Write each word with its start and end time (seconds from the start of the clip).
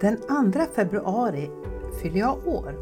Den 0.00 0.52
2 0.52 0.60
februari 0.74 1.50
fyller 2.02 2.18
jag 2.18 2.48
år. 2.48 2.74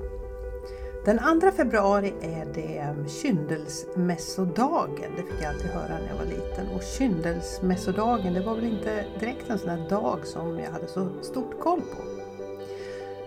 Den 1.05 1.41
2 1.41 1.51
februari 1.51 2.15
är 2.21 2.47
det 2.55 2.95
kyndelsmässodagen. 3.11 5.11
Det 5.17 5.23
fick 5.23 5.43
jag 5.43 5.55
alltid 5.55 5.71
höra 5.71 5.99
när 5.99 6.09
jag 6.09 6.17
var 6.17 6.25
liten. 6.25 6.69
Och 6.75 6.83
kyndelsmässodagen, 6.83 8.35
det 8.35 8.41
var 8.41 8.55
väl 8.55 8.65
inte 8.65 9.05
direkt 9.21 9.51
en 9.51 9.59
sån 9.59 9.69
här 9.69 9.89
dag 9.89 10.27
som 10.27 10.59
jag 10.59 10.71
hade 10.71 10.87
så 10.87 11.09
stort 11.23 11.61
koll 11.61 11.81
på. 11.81 12.03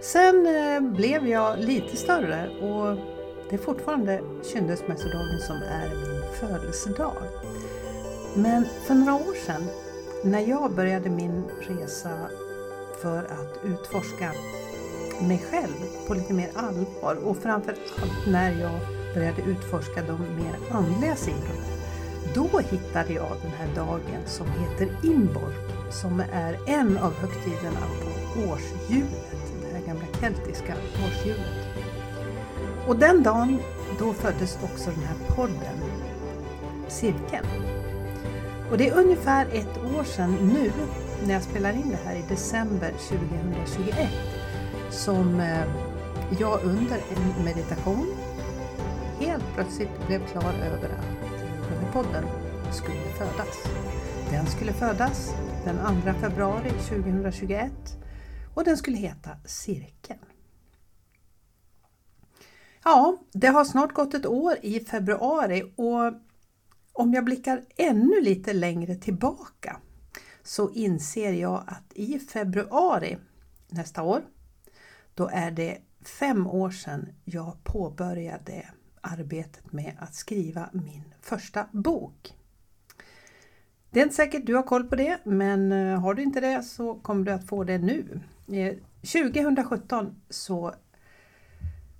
Sen 0.02 0.48
eh, 0.48 0.82
blev 0.82 1.28
jag 1.28 1.60
lite 1.60 1.98
större 1.98 2.50
och 2.50 2.98
det 3.50 3.56
är 3.56 3.58
fortfarande 3.58 4.22
kyndelsmässodagen 4.44 5.40
som 5.40 5.56
är 5.56 5.90
min 5.90 6.22
födelsedag. 6.40 7.24
Men 8.36 8.66
för 8.66 8.96
några 8.96 9.14
år 9.14 9.46
sedan 9.46 9.64
när 10.24 10.40
jag 10.40 10.72
började 10.72 11.10
min 11.10 11.44
resa 11.60 12.10
för 13.02 13.24
att 13.24 13.66
utforska 13.66 14.32
mig 15.22 15.46
själv 15.52 16.08
på 16.08 16.14
lite 16.14 16.34
mer 16.34 16.50
allvar 16.56 17.16
och 17.24 17.38
framför 17.38 17.72
allt 17.72 18.28
när 18.28 18.52
jag 18.52 18.80
började 19.14 19.42
utforska 19.42 20.02
de 20.08 20.36
mer 20.36 20.56
andliga 20.72 21.16
sidorna. 21.16 21.66
Då 22.36 22.60
hittade 22.60 23.14
jag 23.14 23.32
den 23.42 23.52
här 23.52 23.76
dagen 23.76 24.22
som 24.26 24.48
heter 24.48 24.98
Imbolc 25.04 25.56
som 25.92 26.20
är 26.20 26.58
en 26.68 26.98
av 26.98 27.14
högtiderna 27.14 27.80
på 28.04 28.40
årshjulet, 28.40 29.32
det 29.62 29.78
här 29.78 29.86
gamla 29.86 30.06
keltiska 30.22 30.74
årshjulet. 31.06 31.68
Och 32.88 32.96
den 32.96 33.24
dagen, 33.24 33.60
då 34.00 34.14
föddes 34.14 34.58
också 34.64 34.90
den 34.90 35.04
här 35.04 35.36
podden, 35.36 35.78
Cirkeln. 36.88 37.46
Och 38.72 38.78
det 38.78 38.88
är 38.88 38.98
ungefär 38.98 39.46
ett 39.46 39.78
år 39.98 40.04
sedan 40.04 40.36
nu, 40.42 40.72
när 41.26 41.34
jag 41.34 41.44
spelar 41.44 41.74
in 41.74 41.90
det 41.90 42.00
här 42.06 42.16
i 42.16 42.24
december 42.30 42.92
2021, 42.92 44.10
som 44.90 45.40
eh, 45.40 45.66
jag 46.40 46.64
under 46.64 46.96
en 46.96 47.46
meditation 47.46 48.08
helt 49.20 49.54
plötsligt 49.56 50.08
blev 50.08 50.28
klar 50.28 50.54
över 50.54 50.90
att 50.90 51.62
den 51.70 51.80
här 51.80 51.92
podden 51.94 52.24
skulle 52.72 53.14
födas. 53.18 53.58
Den 54.30 54.46
skulle 54.46 54.74
födas 54.74 55.34
den 55.66 56.02
2 56.02 56.14
februari 56.14 56.70
2021 56.70 57.72
och 58.56 58.64
den 58.64 58.78
skulle 58.78 58.98
heta 58.98 59.30
Cirkeln. 59.46 60.20
Ja, 62.84 63.18
det 63.34 63.48
har 63.48 63.66
snart 63.66 63.94
gått 63.94 64.14
ett 64.14 64.26
år 64.26 64.56
i 64.62 64.80
februari 64.80 65.74
och 65.76 66.14
om 66.94 67.14
jag 67.14 67.26
blickar 67.26 67.62
ännu 67.78 68.22
lite 68.22 68.54
längre 68.54 68.96
tillbaka 68.96 69.78
så 70.44 70.72
inser 70.72 71.34
jag 71.34 71.64
att 71.68 71.94
i 71.94 72.20
februari 72.20 73.18
nästa 73.68 74.04
år, 74.04 74.22
då 75.16 75.30
är 75.34 75.52
det 75.52 75.78
fem 76.20 76.48
år 76.48 76.70
sedan 76.70 77.10
jag 77.26 77.64
påbörjade 77.64 78.66
arbetet 79.02 79.72
med 79.72 79.94
att 80.00 80.16
skriva 80.16 80.70
min 80.74 81.14
första 81.22 81.68
bok. 81.72 82.34
Det 83.90 84.00
är 84.00 84.04
inte 84.04 84.16
säkert 84.16 84.46
du 84.46 84.56
har 84.56 84.64
koll 84.64 84.84
på 84.84 84.96
det, 84.96 85.20
men 85.24 85.72
eh, 85.72 86.00
har 86.00 86.14
du 86.14 86.24
inte 86.24 86.40
det 86.40 86.64
så 86.64 86.96
kommer 86.96 87.26
du 87.26 87.32
att 87.32 87.48
få 87.48 87.64
det 87.64 87.78
nu. 87.78 88.20
Eh, 88.48 88.76
2017 89.02 90.22
så 90.30 90.74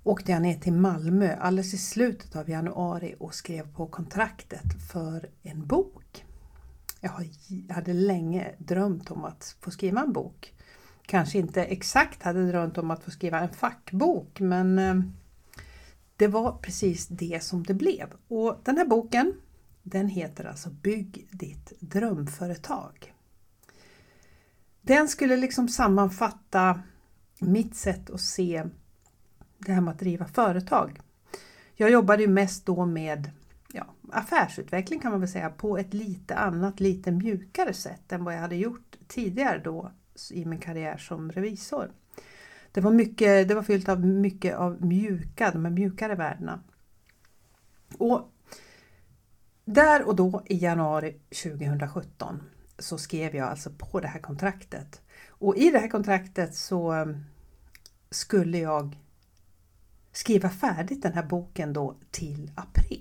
åkte 0.04 0.32
jag 0.32 0.42
ner 0.42 0.54
till 0.54 0.72
Malmö 0.72 1.36
alldeles 1.36 1.74
i 1.74 1.78
slutet 1.78 2.36
av 2.36 2.50
januari 2.50 3.14
och 3.18 3.34
skrev 3.34 3.74
på 3.74 3.86
kontraktet 3.86 4.90
för 4.92 5.30
en 5.42 5.66
bok. 5.66 6.01
Jag 7.02 7.74
hade 7.74 7.92
länge 7.92 8.54
drömt 8.58 9.10
om 9.10 9.24
att 9.24 9.56
få 9.60 9.70
skriva 9.70 10.00
en 10.00 10.12
bok. 10.12 10.54
Kanske 11.06 11.38
inte 11.38 11.64
exakt 11.64 12.22
hade 12.22 12.46
drömt 12.48 12.78
om 12.78 12.90
att 12.90 13.04
få 13.04 13.10
skriva 13.10 13.40
en 13.40 13.48
fackbok 13.48 14.40
men 14.40 14.78
eh, 14.78 14.94
det 16.16 16.28
var 16.28 16.52
precis 16.52 17.06
det 17.06 17.42
som 17.42 17.62
det 17.62 17.74
blev. 17.74 18.12
Och 18.28 18.60
den 18.64 18.76
här 18.76 18.86
boken 18.86 19.34
den 19.82 20.08
heter 20.08 20.44
alltså 20.44 20.70
Bygg 20.70 21.28
ditt 21.30 21.72
drömföretag. 21.80 23.14
Den 24.82 25.08
skulle 25.08 25.36
liksom 25.36 25.68
sammanfatta 25.68 26.82
mitt 27.38 27.76
sätt 27.76 28.10
att 28.10 28.20
se 28.20 28.64
det 29.58 29.72
här 29.72 29.80
med 29.80 29.92
att 29.92 29.98
driva 29.98 30.24
företag. 30.24 31.00
Jag 31.74 31.90
jobbade 31.90 32.22
ju 32.22 32.28
mest 32.28 32.66
då 32.66 32.86
med 32.86 33.30
ja, 33.72 33.86
affärsutveckling 34.12 35.00
kan 35.00 35.10
man 35.10 35.20
väl 35.20 35.28
säga 35.28 35.50
på 35.50 35.78
ett 35.78 35.94
lite 35.94 36.36
annat, 36.36 36.80
lite 36.80 37.12
mjukare 37.12 37.72
sätt 37.72 38.12
än 38.12 38.24
vad 38.24 38.34
jag 38.34 38.40
hade 38.40 38.56
gjort 38.56 38.96
tidigare 39.08 39.58
då 39.58 39.92
i 40.30 40.44
min 40.44 40.58
karriär 40.58 40.96
som 40.96 41.32
revisor. 41.32 41.90
Det 42.72 42.80
var, 42.80 42.90
mycket, 42.90 43.48
det 43.48 43.54
var 43.54 43.62
fyllt 43.62 43.88
av 43.88 44.00
mycket 44.06 44.56
av 44.56 44.84
mjuka, 44.84 45.50
de 45.50 45.64
här 45.64 45.72
mjukare 45.72 46.14
värdena. 46.14 46.62
Och 47.98 48.32
där 49.64 50.02
och 50.02 50.16
då 50.16 50.42
i 50.46 50.56
januari 50.56 51.20
2017 51.42 52.42
så 52.78 52.98
skrev 52.98 53.36
jag 53.36 53.48
alltså 53.48 53.70
på 53.78 54.00
det 54.00 54.08
här 54.08 54.20
kontraktet. 54.20 55.02
Och 55.28 55.56
i 55.56 55.70
det 55.70 55.78
här 55.78 55.88
kontraktet 55.88 56.54
så 56.54 56.92
mm, 56.92 57.24
skulle 58.10 58.58
jag 58.58 58.96
skriva 60.12 60.50
färdigt 60.50 61.02
den 61.02 61.12
här 61.12 61.22
boken 61.22 61.72
då 61.72 61.96
till 62.10 62.50
april. 62.54 62.91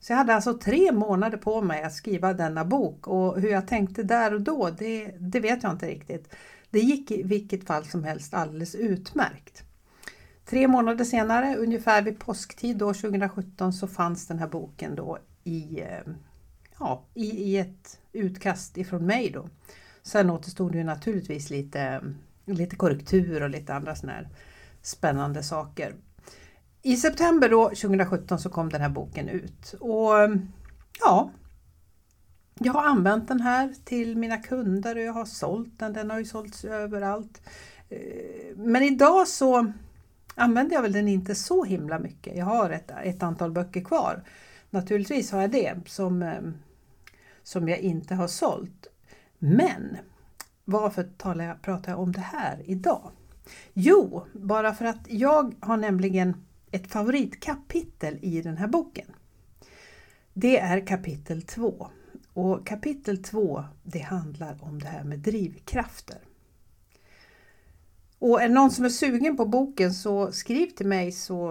Så 0.00 0.12
jag 0.12 0.16
hade 0.16 0.34
alltså 0.34 0.58
tre 0.58 0.92
månader 0.92 1.38
på 1.38 1.62
mig 1.62 1.82
att 1.82 1.94
skriva 1.94 2.34
denna 2.34 2.64
bok 2.64 3.06
och 3.06 3.40
hur 3.40 3.50
jag 3.50 3.66
tänkte 3.68 4.02
där 4.02 4.34
och 4.34 4.40
då, 4.40 4.70
det, 4.78 5.14
det 5.18 5.40
vet 5.40 5.62
jag 5.62 5.72
inte 5.72 5.86
riktigt. 5.86 6.34
Det 6.70 6.78
gick 6.78 7.10
i 7.10 7.22
vilket 7.22 7.66
fall 7.66 7.84
som 7.84 8.04
helst 8.04 8.34
alldeles 8.34 8.74
utmärkt. 8.74 9.62
Tre 10.44 10.68
månader 10.68 11.04
senare, 11.04 11.56
ungefär 11.56 12.02
vid 12.02 12.18
påsktid 12.18 12.76
då 12.76 12.94
2017, 12.94 13.72
så 13.72 13.86
fanns 13.86 14.26
den 14.26 14.38
här 14.38 14.48
boken 14.48 14.94
då 14.94 15.18
i, 15.44 15.80
eh, 15.80 16.12
ja, 16.78 17.04
i, 17.14 17.24
i 17.24 17.58
ett 17.58 18.00
utkast 18.12 18.76
ifrån 18.76 19.06
mig 19.06 19.30
då. 19.30 19.48
Sen 20.02 20.30
återstod 20.30 20.72
det 20.72 20.78
ju 20.78 20.84
naturligtvis 20.84 21.50
lite, 21.50 22.02
lite 22.44 22.76
korrektur 22.76 23.42
och 23.42 23.50
lite 23.50 23.74
andra 23.74 23.94
sådana 23.94 24.18
här 24.18 24.28
spännande 24.82 25.42
saker. 25.42 25.94
I 26.82 26.96
september 26.96 27.48
då, 27.48 27.64
2017 27.68 28.38
så 28.38 28.50
kom 28.50 28.68
den 28.68 28.80
här 28.80 28.88
boken 28.88 29.28
ut 29.28 29.74
och 29.80 30.12
ja, 31.00 31.30
jag 32.60 32.72
har 32.72 32.82
använt 32.82 33.28
den 33.28 33.40
här 33.40 33.74
till 33.84 34.16
mina 34.16 34.36
kunder 34.36 34.96
och 34.96 35.02
jag 35.02 35.12
har 35.12 35.24
sålt 35.24 35.78
den. 35.78 35.92
Den 35.92 36.10
har 36.10 36.18
ju 36.18 36.24
sålts 36.24 36.64
överallt. 36.64 37.42
Eh, 37.88 38.56
men 38.56 38.82
idag 38.82 39.28
så 39.28 39.72
använder 40.34 40.74
jag 40.74 40.82
väl 40.82 40.92
den 40.92 41.08
inte 41.08 41.34
så 41.34 41.64
himla 41.64 41.98
mycket. 41.98 42.36
Jag 42.36 42.44
har 42.44 42.70
ett, 42.70 42.90
ett 43.02 43.22
antal 43.22 43.50
böcker 43.50 43.80
kvar. 43.80 44.22
Naturligtvis 44.70 45.32
har 45.32 45.40
jag 45.40 45.50
det 45.50 45.74
som, 45.86 46.22
eh, 46.22 46.40
som 47.42 47.68
jag 47.68 47.78
inte 47.78 48.14
har 48.14 48.28
sålt. 48.28 48.86
Men 49.38 49.96
varför 50.64 51.08
talar 51.16 51.44
jag, 51.44 51.62
pratar 51.62 51.92
jag 51.92 52.00
om 52.00 52.12
det 52.12 52.20
här 52.20 52.62
idag? 52.64 53.10
Jo, 53.72 54.24
bara 54.32 54.74
för 54.74 54.84
att 54.84 55.06
jag 55.08 55.54
har 55.60 55.76
nämligen 55.76 56.44
ett 56.70 56.86
favoritkapitel 56.86 58.18
i 58.22 58.42
den 58.42 58.56
här 58.56 58.68
boken. 58.68 59.06
Det 60.32 60.58
är 60.58 60.86
kapitel 60.86 61.42
2 61.42 61.88
och 62.32 62.66
kapitel 62.66 63.22
2 63.22 63.64
det 63.82 63.98
handlar 63.98 64.64
om 64.64 64.78
det 64.78 64.86
här 64.86 65.04
med 65.04 65.18
drivkrafter. 65.18 66.18
Och 68.18 68.42
är 68.42 68.48
det 68.48 68.54
någon 68.54 68.70
som 68.70 68.84
är 68.84 68.88
sugen 68.88 69.36
på 69.36 69.46
boken 69.46 69.94
så 69.94 70.32
skriv 70.32 70.66
till 70.66 70.86
mig 70.86 71.12
så 71.12 71.50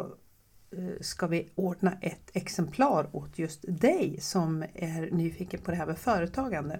eh, 0.72 1.02
ska 1.02 1.28
vi 1.28 1.50
ordna 1.56 1.98
ett 2.02 2.30
exemplar 2.34 3.16
åt 3.16 3.40
just 3.40 3.66
dig 3.68 4.18
som 4.22 4.64
är 4.74 5.12
nyfiken 5.12 5.62
på 5.62 5.72
det 5.72 5.78
här 5.78 5.86
med 5.86 5.98
företagande. 5.98 6.80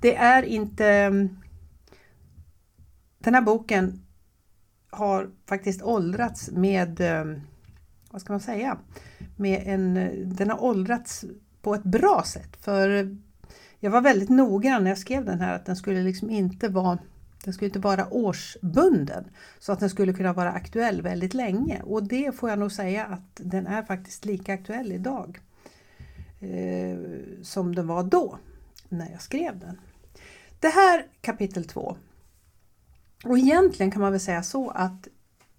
Det 0.00 0.16
är 0.16 0.42
inte... 0.42 0.86
Mm, 0.86 1.28
den 3.18 3.34
här 3.34 3.42
boken 3.42 4.02
har 4.90 5.30
faktiskt 5.46 5.82
åldrats 5.82 6.50
med, 6.50 7.00
eh, 7.00 7.24
vad 8.10 8.20
ska 8.20 8.32
man 8.32 8.40
säga, 8.40 8.78
med 9.36 9.62
en, 9.66 9.94
den 10.36 10.50
har 10.50 10.64
åldrats 10.64 11.24
på 11.62 11.74
ett 11.74 11.84
bra 11.84 12.22
sätt. 12.26 12.56
För 12.60 13.16
jag 13.80 13.90
var 13.90 14.00
väldigt 14.00 14.28
noggrann 14.28 14.84
när 14.84 14.90
jag 14.90 14.98
skrev 14.98 15.24
den 15.24 15.40
här 15.40 15.54
att 15.54 15.66
den 15.66 15.76
skulle 15.76 16.02
liksom 16.02 16.30
inte 16.30 16.68
vara 16.68 16.98
den 17.44 17.54
skulle 17.54 17.66
inte 17.66 17.78
vara 17.78 18.08
årsbunden 18.10 19.24
så 19.58 19.72
att 19.72 19.80
den 19.80 19.90
skulle 19.90 20.12
kunna 20.12 20.32
vara 20.32 20.52
aktuell 20.52 21.02
väldigt 21.02 21.34
länge 21.34 21.82
och 21.82 22.02
det 22.02 22.34
får 22.34 22.50
jag 22.50 22.58
nog 22.58 22.72
säga 22.72 23.06
att 23.06 23.30
den 23.36 23.66
är 23.66 23.82
faktiskt 23.82 24.24
lika 24.24 24.54
aktuell 24.54 24.92
idag 24.92 25.40
eh, 26.40 26.98
som 27.42 27.74
den 27.74 27.86
var 27.86 28.02
då 28.02 28.38
när 28.88 29.10
jag 29.10 29.22
skrev 29.22 29.58
den. 29.58 29.80
Det 30.60 30.68
här 30.68 31.06
kapitel 31.20 31.64
2 31.64 31.96
och 33.24 33.38
egentligen 33.38 33.90
kan 33.90 34.02
man 34.02 34.12
väl 34.12 34.20
säga 34.20 34.42
så 34.42 34.70
att 34.70 35.08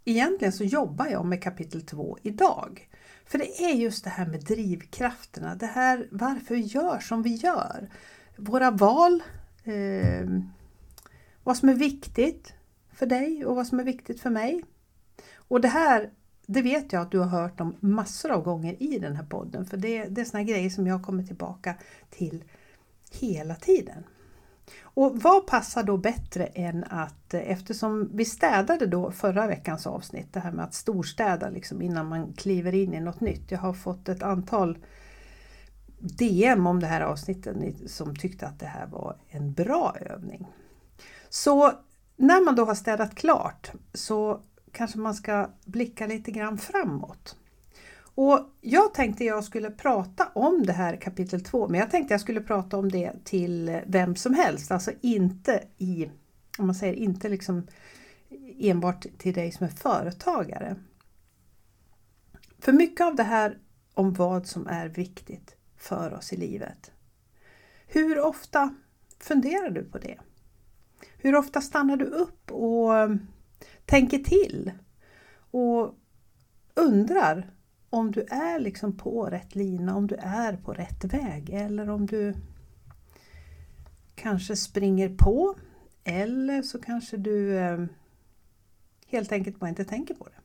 egentligen 0.05 0.51
så 0.51 0.63
jobbar 0.63 1.07
jag 1.07 1.25
med 1.25 1.43
kapitel 1.43 1.81
2 1.81 2.17
idag. 2.21 2.89
För 3.25 3.37
det 3.37 3.63
är 3.63 3.73
just 3.73 4.03
det 4.03 4.09
här 4.09 4.25
med 4.25 4.43
drivkrafterna, 4.43 5.55
det 5.55 5.65
här 5.65 6.07
varför 6.11 6.55
vi 6.55 6.61
gör 6.61 6.99
som 6.99 7.21
vi 7.21 7.35
gör. 7.35 7.89
Våra 8.35 8.71
val, 8.71 9.23
eh, 9.63 10.29
vad 11.43 11.57
som 11.57 11.69
är 11.69 11.73
viktigt 11.73 12.53
för 12.93 13.05
dig 13.05 13.45
och 13.45 13.55
vad 13.55 13.67
som 13.67 13.79
är 13.79 13.83
viktigt 13.83 14.21
för 14.21 14.29
mig. 14.29 14.63
Och 15.35 15.61
det 15.61 15.67
här, 15.67 16.09
det 16.45 16.61
vet 16.61 16.93
jag 16.93 17.01
att 17.01 17.11
du 17.11 17.19
har 17.19 17.41
hört 17.41 17.61
om 17.61 17.75
massor 17.79 18.31
av 18.31 18.43
gånger 18.43 18.83
i 18.83 18.99
den 18.99 19.15
här 19.15 19.25
podden 19.25 19.65
för 19.65 19.77
det, 19.77 20.05
det 20.05 20.21
är 20.21 20.25
såna 20.25 20.43
grejer 20.43 20.69
som 20.69 20.87
jag 20.87 21.03
kommer 21.03 21.23
tillbaka 21.23 21.75
till 22.09 22.43
hela 23.11 23.55
tiden. 23.55 24.03
Och 24.81 25.21
vad 25.21 25.47
passar 25.47 25.83
då 25.83 25.97
bättre 25.97 26.45
än 26.45 26.83
att 26.83 27.33
eh, 27.33 27.51
eftersom 27.51 28.09
vi 28.13 28.25
städade 28.25 28.85
då 28.85 29.11
förra 29.11 29.47
veckans 29.47 29.87
avsnitt, 29.87 30.33
det 30.33 30.39
här 30.39 30.51
med 30.51 30.65
att 30.65 30.73
storstäda 30.73 31.49
liksom 31.49 31.81
innan 31.81 32.07
man 32.07 32.33
kliver 32.33 32.73
in 32.73 32.93
i 32.93 32.99
något 32.99 33.21
nytt. 33.21 33.51
Jag 33.51 33.59
har 33.59 33.73
fått 33.73 34.09
ett 34.09 34.23
antal 34.23 34.77
DM 35.99 36.67
om 36.67 36.79
det 36.79 36.87
här 36.87 37.01
avsnittet 37.01 37.55
som 37.87 38.15
tyckte 38.15 38.47
att 38.47 38.59
det 38.59 38.65
här 38.65 38.87
var 38.87 39.17
en 39.29 39.53
bra 39.53 39.95
övning. 40.01 40.47
Så 41.29 41.71
när 42.15 42.45
man 42.45 42.55
då 42.55 42.65
har 42.65 42.75
städat 42.75 43.15
klart 43.15 43.71
så 43.93 44.41
kanske 44.71 44.99
man 44.99 45.13
ska 45.13 45.49
blicka 45.65 46.07
lite 46.07 46.31
grann 46.31 46.57
framåt. 46.57 47.35
Och 48.21 48.39
Jag 48.61 48.93
tänkte 48.93 49.23
jag 49.23 49.43
skulle 49.43 49.71
prata 49.71 50.27
om 50.35 50.63
det 50.65 50.73
här 50.73 50.95
kapitel 50.95 51.43
2, 51.43 51.67
men 51.67 51.79
jag 51.79 51.91
tänkte 51.91 52.13
jag 52.13 52.21
skulle 52.21 52.41
prata 52.41 52.77
om 52.77 52.89
det 52.89 53.13
till 53.23 53.81
vem 53.87 54.15
som 54.15 54.33
helst, 54.33 54.71
alltså 54.71 54.91
inte 55.01 55.63
i, 55.77 56.09
om 56.57 56.65
man 56.65 56.75
säger 56.75 56.93
inte 56.93 57.29
liksom 57.29 57.67
enbart 58.59 59.05
till 59.17 59.33
dig 59.33 59.51
som 59.51 59.65
är 59.65 59.71
företagare. 59.71 60.75
För 62.59 62.73
mycket 62.73 63.05
av 63.05 63.15
det 63.15 63.23
här 63.23 63.57
om 63.93 64.13
vad 64.13 64.47
som 64.47 64.67
är 64.67 64.87
viktigt 64.87 65.55
för 65.77 66.13
oss 66.13 66.33
i 66.33 66.37
livet. 66.37 66.91
Hur 67.87 68.19
ofta 68.19 68.75
funderar 69.19 69.69
du 69.69 69.83
på 69.83 69.97
det? 69.97 70.19
Hur 71.17 71.35
ofta 71.35 71.61
stannar 71.61 71.97
du 71.97 72.05
upp 72.05 72.51
och 72.51 72.91
tänker 73.85 74.19
till 74.19 74.71
och 75.51 75.95
undrar 76.73 77.53
om 77.89 78.11
du 78.11 78.21
är 78.21 78.59
liksom 78.59 78.97
på 78.97 79.25
rätt 79.25 79.55
lina, 79.55 79.95
om 79.95 80.07
du 80.07 80.15
är 80.15 80.57
på 80.57 80.73
rätt 80.73 81.03
väg 81.03 81.49
eller 81.49 81.89
om 81.89 82.05
du 82.05 82.33
kanske 84.15 84.55
springer 84.55 85.09
på 85.09 85.55
eller 86.03 86.61
så 86.61 86.81
kanske 86.81 87.17
du 87.17 87.57
eh, 87.57 87.85
helt 89.07 89.31
enkelt 89.31 89.59
bara 89.59 89.69
inte 89.69 89.85
tänker 89.85 90.13
på 90.13 90.25
det. 90.25 90.39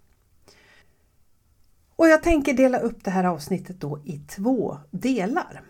Och 1.97 2.09
jag 2.09 2.23
tänker 2.23 2.53
dela 2.53 2.79
upp 2.79 3.05
det 3.05 3.11
här 3.11 3.25
avsnittet 3.25 3.81
då 3.81 3.99
i 4.05 4.19
två 4.19 4.79
delar. 4.91 5.63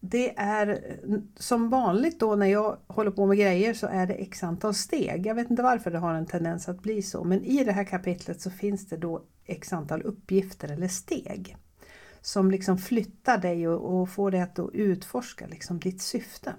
Det 0.00 0.38
är 0.38 0.96
som 1.36 1.70
vanligt 1.70 2.20
då 2.20 2.36
när 2.36 2.46
jag 2.46 2.78
håller 2.86 3.10
på 3.10 3.26
med 3.26 3.38
grejer 3.38 3.74
så 3.74 3.86
är 3.86 4.06
det 4.06 4.14
x 4.14 4.42
antal 4.42 4.74
steg. 4.74 5.26
Jag 5.26 5.34
vet 5.34 5.50
inte 5.50 5.62
varför 5.62 5.90
det 5.90 5.98
har 5.98 6.14
en 6.14 6.26
tendens 6.26 6.68
att 6.68 6.82
bli 6.82 7.02
så 7.02 7.24
men 7.24 7.44
i 7.44 7.64
det 7.64 7.72
här 7.72 7.84
kapitlet 7.84 8.40
så 8.40 8.50
finns 8.50 8.88
det 8.88 8.96
då 8.96 9.22
x 9.46 9.72
antal 9.72 10.02
uppgifter 10.02 10.72
eller 10.72 10.88
steg 10.88 11.56
som 12.20 12.50
liksom 12.50 12.78
flyttar 12.78 13.38
dig 13.38 13.68
och, 13.68 14.00
och 14.00 14.08
får 14.08 14.30
dig 14.30 14.40
att 14.40 14.58
utforska 14.72 15.46
liksom 15.46 15.78
ditt 15.78 16.02
syfte. 16.02 16.54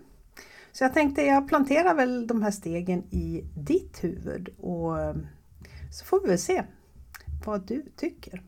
Så 0.71 0.83
jag 0.83 0.93
tänkte 0.93 1.21
jag 1.21 1.47
planterar 1.47 1.95
väl 1.95 2.27
de 2.27 2.41
här 2.41 2.51
stegen 2.51 3.03
i 3.09 3.43
ditt 3.55 4.03
huvud 4.03 4.49
och 4.59 5.01
eh, 5.01 5.15
så 5.91 6.05
får 6.05 6.21
vi 6.21 6.27
väl 6.27 6.39
se 6.39 6.63
vad 7.45 7.67
du 7.67 7.85
tycker. 7.95 8.43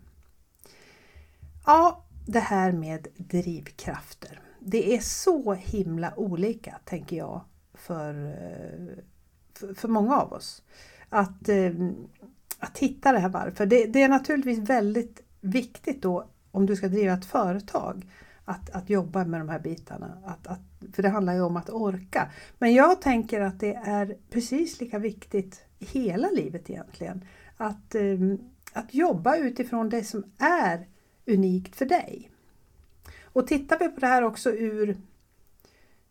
Ja, 1.66 2.06
det 2.28 2.40
här 2.40 2.72
med 2.72 3.08
drivkrafter. 3.18 4.42
Det 4.66 4.96
är 4.96 5.00
så 5.00 5.54
himla 5.54 6.14
olika, 6.16 6.80
tänker 6.86 7.18
jag, 7.18 7.42
för, 7.74 8.28
eh, 8.28 9.04
för, 9.54 9.74
för 9.74 9.88
många 9.88 10.18
av 10.18 10.34
oss. 10.34 10.64
Att, 11.10 11.50
eh, 11.50 11.72
att 12.60 12.78
hitta 12.78 13.12
det 13.12 13.20
här 13.20 13.30
varför. 13.30 13.66
Det, 13.66 13.86
det, 13.86 14.02
är 14.02 14.10
naturligtvis 14.10 14.60
väldigt 14.60 15.24
viktigt 15.42 16.02
då 16.02 16.28
om 16.52 16.66
du 16.66 16.76
ska 16.76 16.88
driva 16.88 17.14
ett 17.14 17.26
företag 17.26 18.06
att, 18.46 18.70
att 18.70 18.90
jobba 18.90 19.26
med 19.26 19.42
de 19.42 19.50
här 19.50 19.60
bitarna. 19.60 20.18
Att, 20.26 20.48
att, 20.48 20.94
för 20.94 21.04
det 21.04 21.10
handlar 21.10 21.34
ju 21.34 21.42
om 21.42 21.58
att 21.58 21.70
orka. 21.70 22.32
Men 22.60 22.74
jag 22.74 23.02
tänker 23.02 23.42
att 23.42 23.60
det 23.60 23.74
är 23.74 24.18
precis 24.30 24.82
lika 24.82 25.00
viktigt 25.00 25.66
i 25.80 25.86
hela 25.86 26.30
livet 26.30 26.70
egentligen. 26.70 27.26
Att, 27.58 27.96
eh, 27.96 28.20
att 28.74 28.94
jobba 28.94 29.38
utifrån 29.38 29.90
det 29.90 30.04
som 30.04 30.24
är 30.38 30.88
unikt 31.26 31.76
för 31.76 31.86
dig. 31.86 32.33
Och 33.34 33.48
tittar 33.48 33.80
vi 33.80 33.90
på 33.90 34.00
det 34.00 34.08
här 34.08 34.24
också 34.24 34.52
ur, 34.52 34.98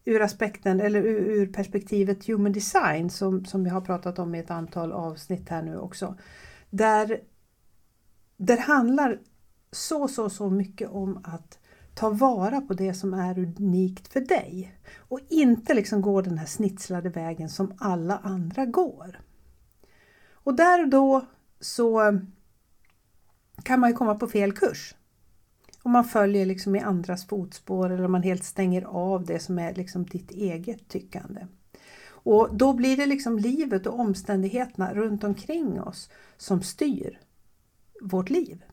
ur 0.04 0.22
aspekten 0.22 0.80
eller 0.80 1.02
ur, 1.02 1.30
ur 1.30 1.52
perspektivet 1.52 2.26
human 2.26 2.52
design 2.52 3.10
som, 3.10 3.44
som 3.44 3.66
jag 3.66 3.74
har 3.74 3.80
pratat 3.80 4.18
om 4.18 4.34
i 4.34 4.38
ett 4.38 4.50
antal 4.50 4.92
avsnitt 4.92 5.48
här 5.48 5.62
nu 5.62 5.78
också. 5.78 6.16
Där, 6.70 7.20
där 8.36 8.58
handlar 8.58 9.20
så, 9.70 10.08
så, 10.08 10.30
så 10.30 10.50
mycket 10.50 10.90
om 10.90 11.20
att 11.24 11.58
ta 11.94 12.10
vara 12.10 12.60
på 12.60 12.74
det 12.74 12.94
som 12.94 13.14
är 13.14 13.38
unikt 13.38 14.12
för 14.12 14.20
dig 14.20 14.74
och 14.96 15.20
inte 15.28 15.74
liksom 15.74 16.02
gå 16.02 16.20
den 16.20 16.38
här 16.38 16.46
snitslade 16.46 17.08
vägen 17.08 17.48
som 17.48 17.74
alla 17.78 18.18
andra 18.18 18.66
går. 18.66 19.20
Och 20.32 20.54
där 20.54 20.82
och 20.82 20.88
då 20.88 21.26
så 21.60 22.18
kan 23.62 23.80
man 23.80 23.90
ju 23.90 23.96
komma 23.96 24.14
på 24.14 24.26
fel 24.26 24.52
kurs. 24.52 24.94
Om 25.82 25.92
man 25.92 26.04
följer 26.04 26.46
liksom 26.46 26.76
i 26.76 26.80
andras 26.80 27.26
fotspår 27.26 27.90
eller 27.90 28.04
om 28.04 28.12
man 28.12 28.22
helt 28.22 28.44
stänger 28.44 28.82
av 28.82 29.24
det 29.24 29.38
som 29.38 29.58
är 29.58 29.74
liksom 29.74 30.04
ditt 30.04 30.30
eget 30.30 30.88
tyckande. 30.88 31.46
Och 32.24 32.56
Då 32.56 32.72
blir 32.72 32.96
det 32.96 33.06
liksom 33.06 33.38
livet 33.38 33.86
och 33.86 34.00
omständigheterna 34.00 34.94
runt 34.94 35.24
omkring 35.24 35.80
oss 35.80 36.10
som 36.36 36.62
styr 36.62 37.20
vårt 38.00 38.30
liv. 38.30 38.64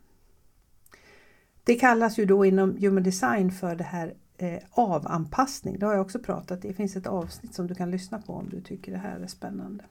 Det 1.64 1.76
kallas 1.76 2.20
ju 2.20 2.26
då 2.26 2.46
inom 2.46 2.78
Human 2.78 3.04
Design 3.04 3.52
för 3.52 3.76
det 3.76 3.84
här 3.84 4.14
eh, 4.38 4.60
avanpassning. 4.72 5.80
Det 5.80 5.86
har 5.86 5.94
jag 5.94 6.02
också 6.02 6.20
pratat 6.20 6.62
Det 6.62 6.74
finns 6.74 6.96
ett 6.96 7.08
avsnitt 7.08 7.54
som 7.54 7.68
du 7.68 7.76
kan 7.76 7.92
lyssna 7.92 8.22
på 8.22 8.34
om 8.34 8.50
du 8.50 8.62
tycker 8.62 8.92
det 8.92 8.98
här 8.98 9.20
är 9.20 9.28
spännande. 9.28 9.84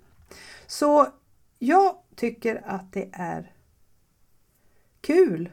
Så 0.66 1.06
jag 1.58 1.96
tycker 2.16 2.62
att 2.66 2.92
det 2.92 3.08
är 3.12 3.52
kul 5.00 5.50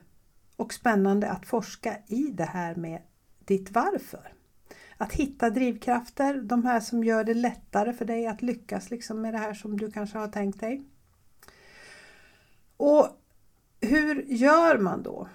och 0.56 0.74
spännande 0.74 1.31
att 1.31 1.46
forska 1.46 1.98
i 2.07 2.24
det 2.31 2.46
här 2.46 2.75
med 2.75 3.02
ditt 3.40 3.72
varför. 3.72 4.34
Att 4.98 5.13
hitta 5.13 5.50
drivkrafter, 5.50 6.42
de 6.42 6.66
här 6.66 6.80
som 6.80 7.04
gör 7.04 7.24
det 7.24 7.34
lättare 7.34 7.94
för 7.94 8.06
dig 8.06 8.27
att 8.27 8.41
lyckas 8.41 8.91
liksom 8.91 9.22
med 9.22 9.34
det 9.34 9.38
här 9.38 9.53
som 9.53 9.77
du 9.77 9.91
kanske 9.91 10.18
har 10.18 10.27
tänkt 10.27 10.60
dig. 10.60 10.84
Och 12.77 13.08
hur 13.82 14.22
gör 14.22 14.77
man 14.77 15.03
då? 15.03 15.27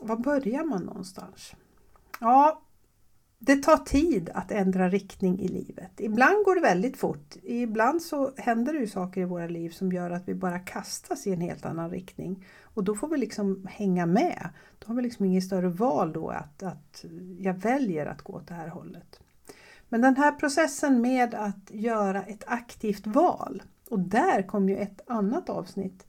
Var 0.00 0.16
börjar 0.16 0.64
man 0.64 0.82
någonstans? 0.82 1.52
Ja, 2.20 2.62
det 3.38 3.56
tar 3.56 3.76
tid 3.76 4.30
att 4.34 4.50
ändra 4.50 4.88
riktning 4.88 5.40
i 5.40 5.48
livet. 5.48 5.90
Ibland 5.96 6.44
går 6.44 6.54
det 6.54 6.60
väldigt 6.60 6.96
fort. 6.96 7.34
Ibland 7.42 8.02
så 8.02 8.32
händer 8.36 8.72
det 8.72 8.78
ju 8.78 8.86
saker 8.86 9.20
i 9.20 9.24
våra 9.24 9.46
liv 9.46 9.70
som 9.70 9.92
gör 9.92 10.10
att 10.10 10.28
vi 10.28 10.34
bara 10.34 10.58
kastas 10.58 11.26
i 11.26 11.32
en 11.32 11.40
helt 11.40 11.66
annan 11.66 11.90
riktning. 11.90 12.46
Och 12.62 12.84
då 12.84 12.94
får 12.94 13.08
vi 13.08 13.16
liksom 13.16 13.66
hänga 13.70 14.06
med. 14.06 14.48
Då 14.78 14.88
har 14.88 14.94
vi 14.94 15.02
liksom 15.02 15.24
inget 15.24 15.44
större 15.44 15.68
val 15.68 16.12
då 16.12 16.28
att, 16.28 16.62
att 16.62 17.04
jag 17.38 17.54
väljer 17.54 18.06
att 18.06 18.22
gå 18.22 18.32
åt 18.32 18.48
det 18.48 18.54
här 18.54 18.68
hållet. 18.68 19.20
Men 19.88 20.00
den 20.00 20.16
här 20.16 20.32
processen 20.32 21.00
med 21.00 21.34
att 21.34 21.70
göra 21.70 22.22
ett 22.22 22.44
aktivt 22.46 23.06
val 23.06 23.62
och 23.90 23.98
där 23.98 24.42
kom 24.42 24.68
ju 24.68 24.76
ett 24.76 25.00
annat 25.06 25.48
avsnitt 25.48 26.06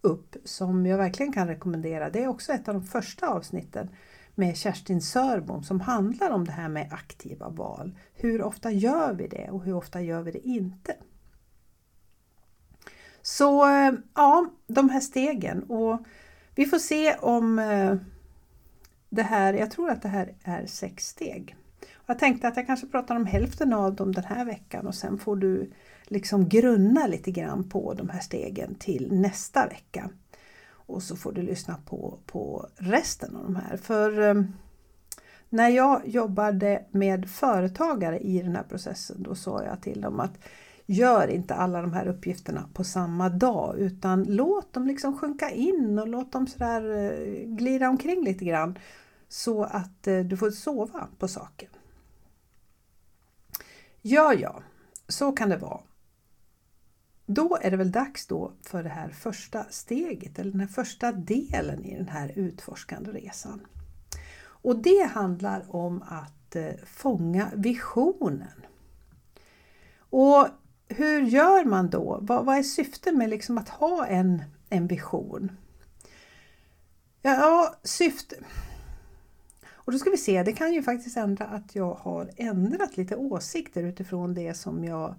upp 0.00 0.36
som 0.44 0.86
jag 0.86 0.98
verkligen 0.98 1.32
kan 1.32 1.48
rekommendera. 1.48 2.10
Det 2.10 2.22
är 2.22 2.28
också 2.28 2.52
ett 2.52 2.68
av 2.68 2.74
de 2.74 2.84
första 2.84 3.28
avsnitten 3.28 3.88
med 4.34 4.56
Kerstin 4.56 5.00
Sörbom 5.00 5.62
som 5.62 5.80
handlar 5.80 6.30
om 6.30 6.44
det 6.44 6.52
här 6.52 6.68
med 6.68 6.88
aktiva 6.92 7.48
val. 7.48 7.98
Hur 8.14 8.42
ofta 8.42 8.70
gör 8.70 9.14
vi 9.14 9.28
det 9.28 9.50
och 9.50 9.64
hur 9.64 9.74
ofta 9.74 10.00
gör 10.00 10.22
vi 10.22 10.30
det 10.30 10.48
inte? 10.48 10.96
Så 13.22 13.68
eh, 13.68 13.92
ja, 14.14 14.50
de 14.66 14.90
här 14.90 15.00
stegen 15.00 15.62
och 15.62 15.98
vi 16.54 16.66
får 16.66 16.78
se 16.78 17.14
om 17.14 17.58
eh, 17.58 17.96
det 19.08 19.22
här, 19.22 19.54
jag 19.54 19.70
tror 19.70 19.90
att 19.90 20.02
det 20.02 20.08
här 20.08 20.34
är 20.44 20.66
sex 20.66 21.08
steg. 21.08 21.56
Jag 22.06 22.18
tänkte 22.18 22.48
att 22.48 22.56
jag 22.56 22.66
kanske 22.66 22.86
pratar 22.86 23.16
om 23.16 23.26
hälften 23.26 23.72
av 23.72 23.94
dem 23.94 24.12
den 24.12 24.24
här 24.24 24.44
veckan 24.44 24.86
och 24.86 24.94
sen 24.94 25.18
får 25.18 25.36
du 25.36 25.70
liksom 26.04 26.48
grunna 26.48 27.06
lite 27.06 27.30
grann 27.30 27.68
på 27.68 27.94
de 27.94 28.08
här 28.08 28.20
stegen 28.20 28.74
till 28.74 29.12
nästa 29.12 29.66
vecka. 29.66 30.10
Och 30.86 31.02
så 31.02 31.16
får 31.16 31.32
du 31.32 31.42
lyssna 31.42 31.76
på, 31.86 32.18
på 32.26 32.66
resten 32.76 33.36
av 33.36 33.42
de 33.42 33.56
här. 33.56 33.76
För 33.76 34.20
ehm, 34.20 34.52
när 35.48 35.68
jag 35.68 36.08
jobbade 36.08 36.84
med 36.90 37.30
företagare 37.30 38.18
i 38.18 38.42
den 38.42 38.56
här 38.56 38.62
processen 38.62 39.22
då 39.22 39.34
sa 39.34 39.64
jag 39.64 39.82
till 39.82 40.00
dem 40.00 40.20
att 40.20 40.38
gör 40.86 41.28
inte 41.28 41.54
alla 41.54 41.82
de 41.82 41.92
här 41.92 42.06
uppgifterna 42.06 42.68
på 42.74 42.84
samma 42.84 43.28
dag 43.28 43.78
utan 43.78 44.24
låt 44.24 44.72
dem 44.72 44.86
liksom 44.86 45.18
sjunka 45.18 45.50
in 45.50 45.98
och 45.98 46.08
låt 46.08 46.32
dem 46.32 46.46
sådär 46.46 46.90
eh, 46.90 47.46
glida 47.46 47.88
omkring 47.88 48.24
lite 48.24 48.44
grann 48.44 48.78
så 49.28 49.64
att 49.64 50.06
eh, 50.06 50.18
du 50.18 50.36
får 50.36 50.50
sova 50.50 51.08
på 51.18 51.28
saken. 51.28 51.68
Ja, 54.02 54.34
ja, 54.34 54.62
så 55.08 55.32
kan 55.32 55.48
det 55.48 55.56
vara 55.56 55.80
då 57.26 57.58
är 57.62 57.70
det 57.70 57.76
väl 57.76 57.92
dags 57.92 58.26
då 58.26 58.52
för 58.62 58.82
det 58.82 58.88
här 58.88 59.08
första 59.08 59.64
steget, 59.70 60.38
eller 60.38 60.50
den 60.50 60.60
här 60.60 60.66
första 60.66 61.12
delen 61.12 61.84
i 61.84 61.96
den 61.96 62.08
här 62.08 62.32
utforskande 62.36 63.10
resan. 63.10 63.66
Och 64.46 64.76
det 64.76 65.10
handlar 65.12 65.76
om 65.76 66.02
att 66.02 66.56
eh, 66.56 66.74
fånga 66.86 67.50
visionen. 67.54 68.66
Och 69.98 70.48
hur 70.88 71.22
gör 71.22 71.64
man 71.64 71.90
då? 71.90 72.18
Vad, 72.22 72.44
vad 72.44 72.58
är 72.58 72.62
syftet 72.62 73.14
med 73.14 73.30
liksom 73.30 73.58
att 73.58 73.68
ha 73.68 74.06
en, 74.06 74.42
en 74.68 74.86
vision? 74.86 75.52
Ja, 77.22 77.74
syfte... 77.82 78.36
Och 79.72 79.92
då 79.92 79.98
ska 79.98 80.10
vi 80.10 80.16
se, 80.16 80.42
det 80.42 80.52
kan 80.52 80.72
ju 80.72 80.82
faktiskt 80.82 81.16
ändra 81.16 81.44
att 81.44 81.74
jag 81.74 81.94
har 81.94 82.30
ändrat 82.36 82.96
lite 82.96 83.16
åsikter 83.16 83.82
utifrån 83.82 84.34
det 84.34 84.54
som 84.54 84.84
jag, 84.84 85.14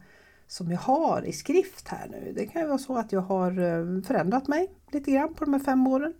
som 0.48 0.72
jag 0.72 0.80
har 0.80 1.22
i 1.26 1.34
skrift 1.34 1.88
här 1.88 2.08
nu. 2.12 2.34
Det 2.36 2.46
kan 2.46 2.62
ju 2.62 2.68
vara 2.68 2.78
så 2.78 2.98
att 2.98 3.12
jag 3.12 3.22
har 3.22 3.52
eh, 3.52 4.02
förändrat 4.02 4.48
mig 4.48 4.72
lite 4.92 5.12
grann 5.12 5.34
på 5.34 5.46
de 5.46 5.54
här 5.54 5.60
fem 5.60 5.88
åren. 5.88 6.14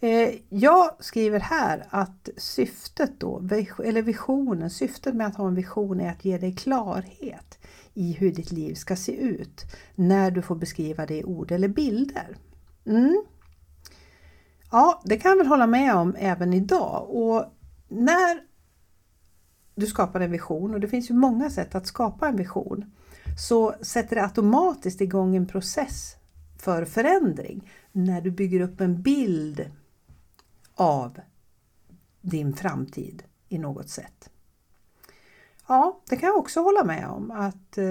Eh, 0.00 0.34
jag 0.48 0.90
skriver 1.00 1.40
här 1.40 1.86
att 1.90 2.28
syftet 2.36 3.20
då, 3.20 3.42
eller 3.84 4.02
visionen, 4.02 4.70
syftet 4.70 5.14
med 5.14 5.26
att 5.26 5.36
ha 5.36 5.48
en 5.48 5.54
vision 5.54 6.00
är 6.00 6.10
att 6.10 6.24
ge 6.24 6.38
dig 6.38 6.54
klarhet 6.54 7.58
i 7.94 8.12
hur 8.12 8.32
ditt 8.32 8.52
liv 8.52 8.74
ska 8.74 8.96
se 8.96 9.16
ut 9.16 9.64
när 9.94 10.30
du 10.30 10.42
får 10.42 10.54
beskriva 10.54 11.06
det 11.06 11.18
i 11.18 11.24
ord 11.24 11.52
eller 11.52 11.68
bilder. 11.68 12.36
Mm. 12.86 13.24
Ja, 14.70 15.02
det 15.04 15.16
kan 15.16 15.30
jag 15.30 15.38
väl 15.38 15.46
hålla 15.46 15.66
med 15.66 15.94
om 15.94 16.14
även 16.18 16.52
idag. 16.52 17.06
Och 17.10 17.44
när 17.88 18.40
du 19.74 19.86
skapar 19.86 20.20
en 20.20 20.30
vision, 20.30 20.74
och 20.74 20.80
det 20.80 20.88
finns 20.88 21.10
ju 21.10 21.14
många 21.14 21.50
sätt 21.50 21.74
att 21.74 21.86
skapa 21.86 22.28
en 22.28 22.36
vision, 22.36 22.84
så 23.36 23.74
sätter 23.80 24.16
det 24.16 24.22
automatiskt 24.22 25.00
igång 25.00 25.36
en 25.36 25.46
process 25.46 26.16
för 26.58 26.84
förändring 26.84 27.70
när 27.92 28.20
du 28.20 28.30
bygger 28.30 28.60
upp 28.60 28.80
en 28.80 29.02
bild 29.02 29.70
av 30.74 31.20
din 32.20 32.54
framtid 32.54 33.22
i 33.48 33.58
något 33.58 33.88
sätt. 33.88 34.30
Ja, 35.68 36.00
det 36.08 36.16
kan 36.16 36.26
jag 36.26 36.38
också 36.38 36.60
hålla 36.60 36.84
med 36.84 37.08
om 37.08 37.30
att 37.30 37.78
eh, 37.78 37.84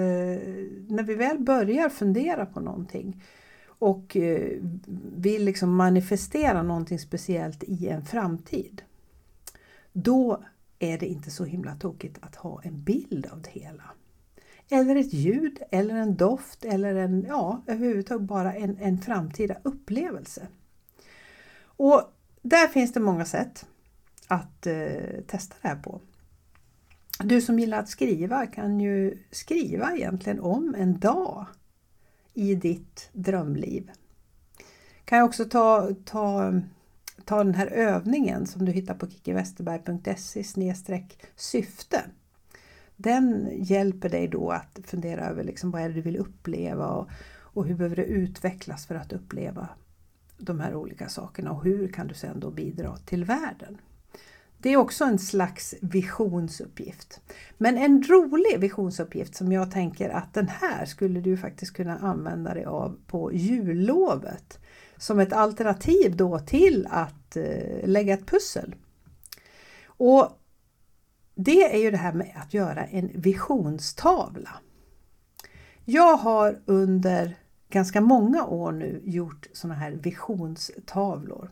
när 0.88 1.04
vi 1.04 1.16
väl 1.16 1.40
börjar 1.40 1.90
fundera 1.90 2.46
på 2.46 2.60
någonting 2.60 3.24
och 3.68 4.18
eh, 4.18 4.58
vill 5.16 5.46
liksom 5.46 5.75
manifestera 5.75 6.64
någonting 6.64 7.00
speciellt 7.00 7.64
i 7.64 7.88
en 7.88 8.06
framtid. 8.06 8.82
Då 9.94 10.44
är 10.80 10.98
det 10.98 11.06
inte 11.06 11.32
så 11.32 11.46
himla 11.46 11.75
tokigt 11.75 12.18
att 12.22 12.36
ha 12.36 12.62
en 12.62 12.84
bild 12.84 13.25
av 13.25 13.42
det 13.42 13.50
hela. 13.50 13.84
Eller 14.69 14.95
ett 14.95 15.13
ljud, 15.13 15.60
eller 15.72 15.95
en 15.95 16.15
doft, 16.15 16.65
eller 16.65 16.95
en, 16.95 17.25
ja, 17.27 17.63
överhuvudtaget 17.67 18.27
bara 18.27 18.53
en, 18.53 18.77
en 18.77 19.01
framtida 19.01 19.55
upplevelse. 19.63 20.48
Och 21.65 22.01
där 22.41 22.67
finns 22.67 22.93
det 22.93 23.00
många 23.00 23.25
sätt 23.25 23.65
att 24.27 24.67
eh, 24.67 25.22
testa 25.27 25.55
det 25.62 25.67
här 25.67 25.75
på. 25.75 26.01
Du 27.19 27.41
som 27.41 27.60
gillar 27.60 27.79
att 27.79 27.89
skriva 27.89 28.45
kan 28.45 28.79
ju 28.79 29.17
skriva 29.31 29.95
egentligen 29.95 30.39
om 30.39 30.75
en 30.77 31.00
dag 31.00 31.45
i 32.34 32.55
ditt 32.55 33.10
drömliv. 33.13 33.91
Kan 35.05 35.17
jag 35.17 35.25
också 35.25 35.45
ta, 35.45 35.89
ta, 36.05 36.53
ta 37.25 37.43
den 37.43 37.55
här 37.55 37.67
övningen 37.67 38.48
som 38.48 38.65
du 38.65 38.72
hittar 38.72 38.95
på 38.95 39.10
kickiwesterberg.se 39.10 40.43
syfte. 41.36 42.03
Den 42.96 43.50
hjälper 43.54 44.10
dig 44.10 44.28
då 44.28 44.52
att 44.52 44.80
fundera 44.84 45.25
över 45.25 45.44
liksom 45.44 45.72
vad 45.72 45.82
är 45.82 45.88
det 45.90 45.96
du 45.96 46.02
vill 46.02 46.18
uppleva 46.18 46.88
och, 46.88 47.10
och 47.38 47.66
hur 47.66 47.75
behöver 47.75 47.96
det 47.96 48.06
utvecklas 48.06 48.86
för 48.86 48.96
att 48.96 49.14
uppleva 49.14 49.70
de 50.38 50.60
här 50.60 50.75
olika 50.75 51.10
sakerna 51.10 51.52
och 51.52 51.64
hur 51.64 51.88
kan 51.88 52.08
du 52.08 52.14
sedan 52.14 52.40
då 52.40 52.52
bidra 52.52 52.98
till 52.98 53.25
världen. 53.25 53.78
Det 54.58 54.70
är 54.70 54.78
också 54.78 55.04
en 55.04 55.20
slags 55.20 55.75
visionsuppgift. 55.82 57.22
Men 57.58 57.78
en 57.78 58.04
rolig 58.04 58.60
visionsuppgift 58.60 59.36
som 59.36 59.52
jag 59.52 59.72
tänker 59.72 60.10
att 60.10 60.34
den 60.34 60.48
här 60.48 60.86
skulle 60.86 61.22
du 61.22 61.38
faktiskt 61.38 61.74
kunna 61.74 61.98
använda 61.98 62.54
dig 62.54 62.66
av 62.66 63.00
på 63.08 63.34
jullovet. 63.34 64.60
Som 64.98 65.20
ett 65.20 65.34
alternativ 65.34 66.16
då 66.16 66.40
till 66.40 66.88
att 66.90 67.38
eh, 67.38 67.88
lägga 67.88 68.14
ett 68.14 68.28
pussel. 68.28 68.75
Och 69.86 70.30
det 71.36 71.75
är 71.75 71.80
ju 71.80 71.92
det 71.92 71.98
här 71.98 72.13
med 72.13 72.32
att 72.36 72.54
göra 72.54 72.86
en 72.86 73.12
visionstavla. 73.13 74.51
Jag 75.86 76.18
har 76.18 76.60
under 76.65 77.38
ganska 77.70 78.01
många 78.01 78.46
år 78.46 78.72
nu 78.72 79.01
gjort 79.04 79.48
sådana 79.54 79.80
här 79.80 79.92
visionstavlor. 79.92 81.51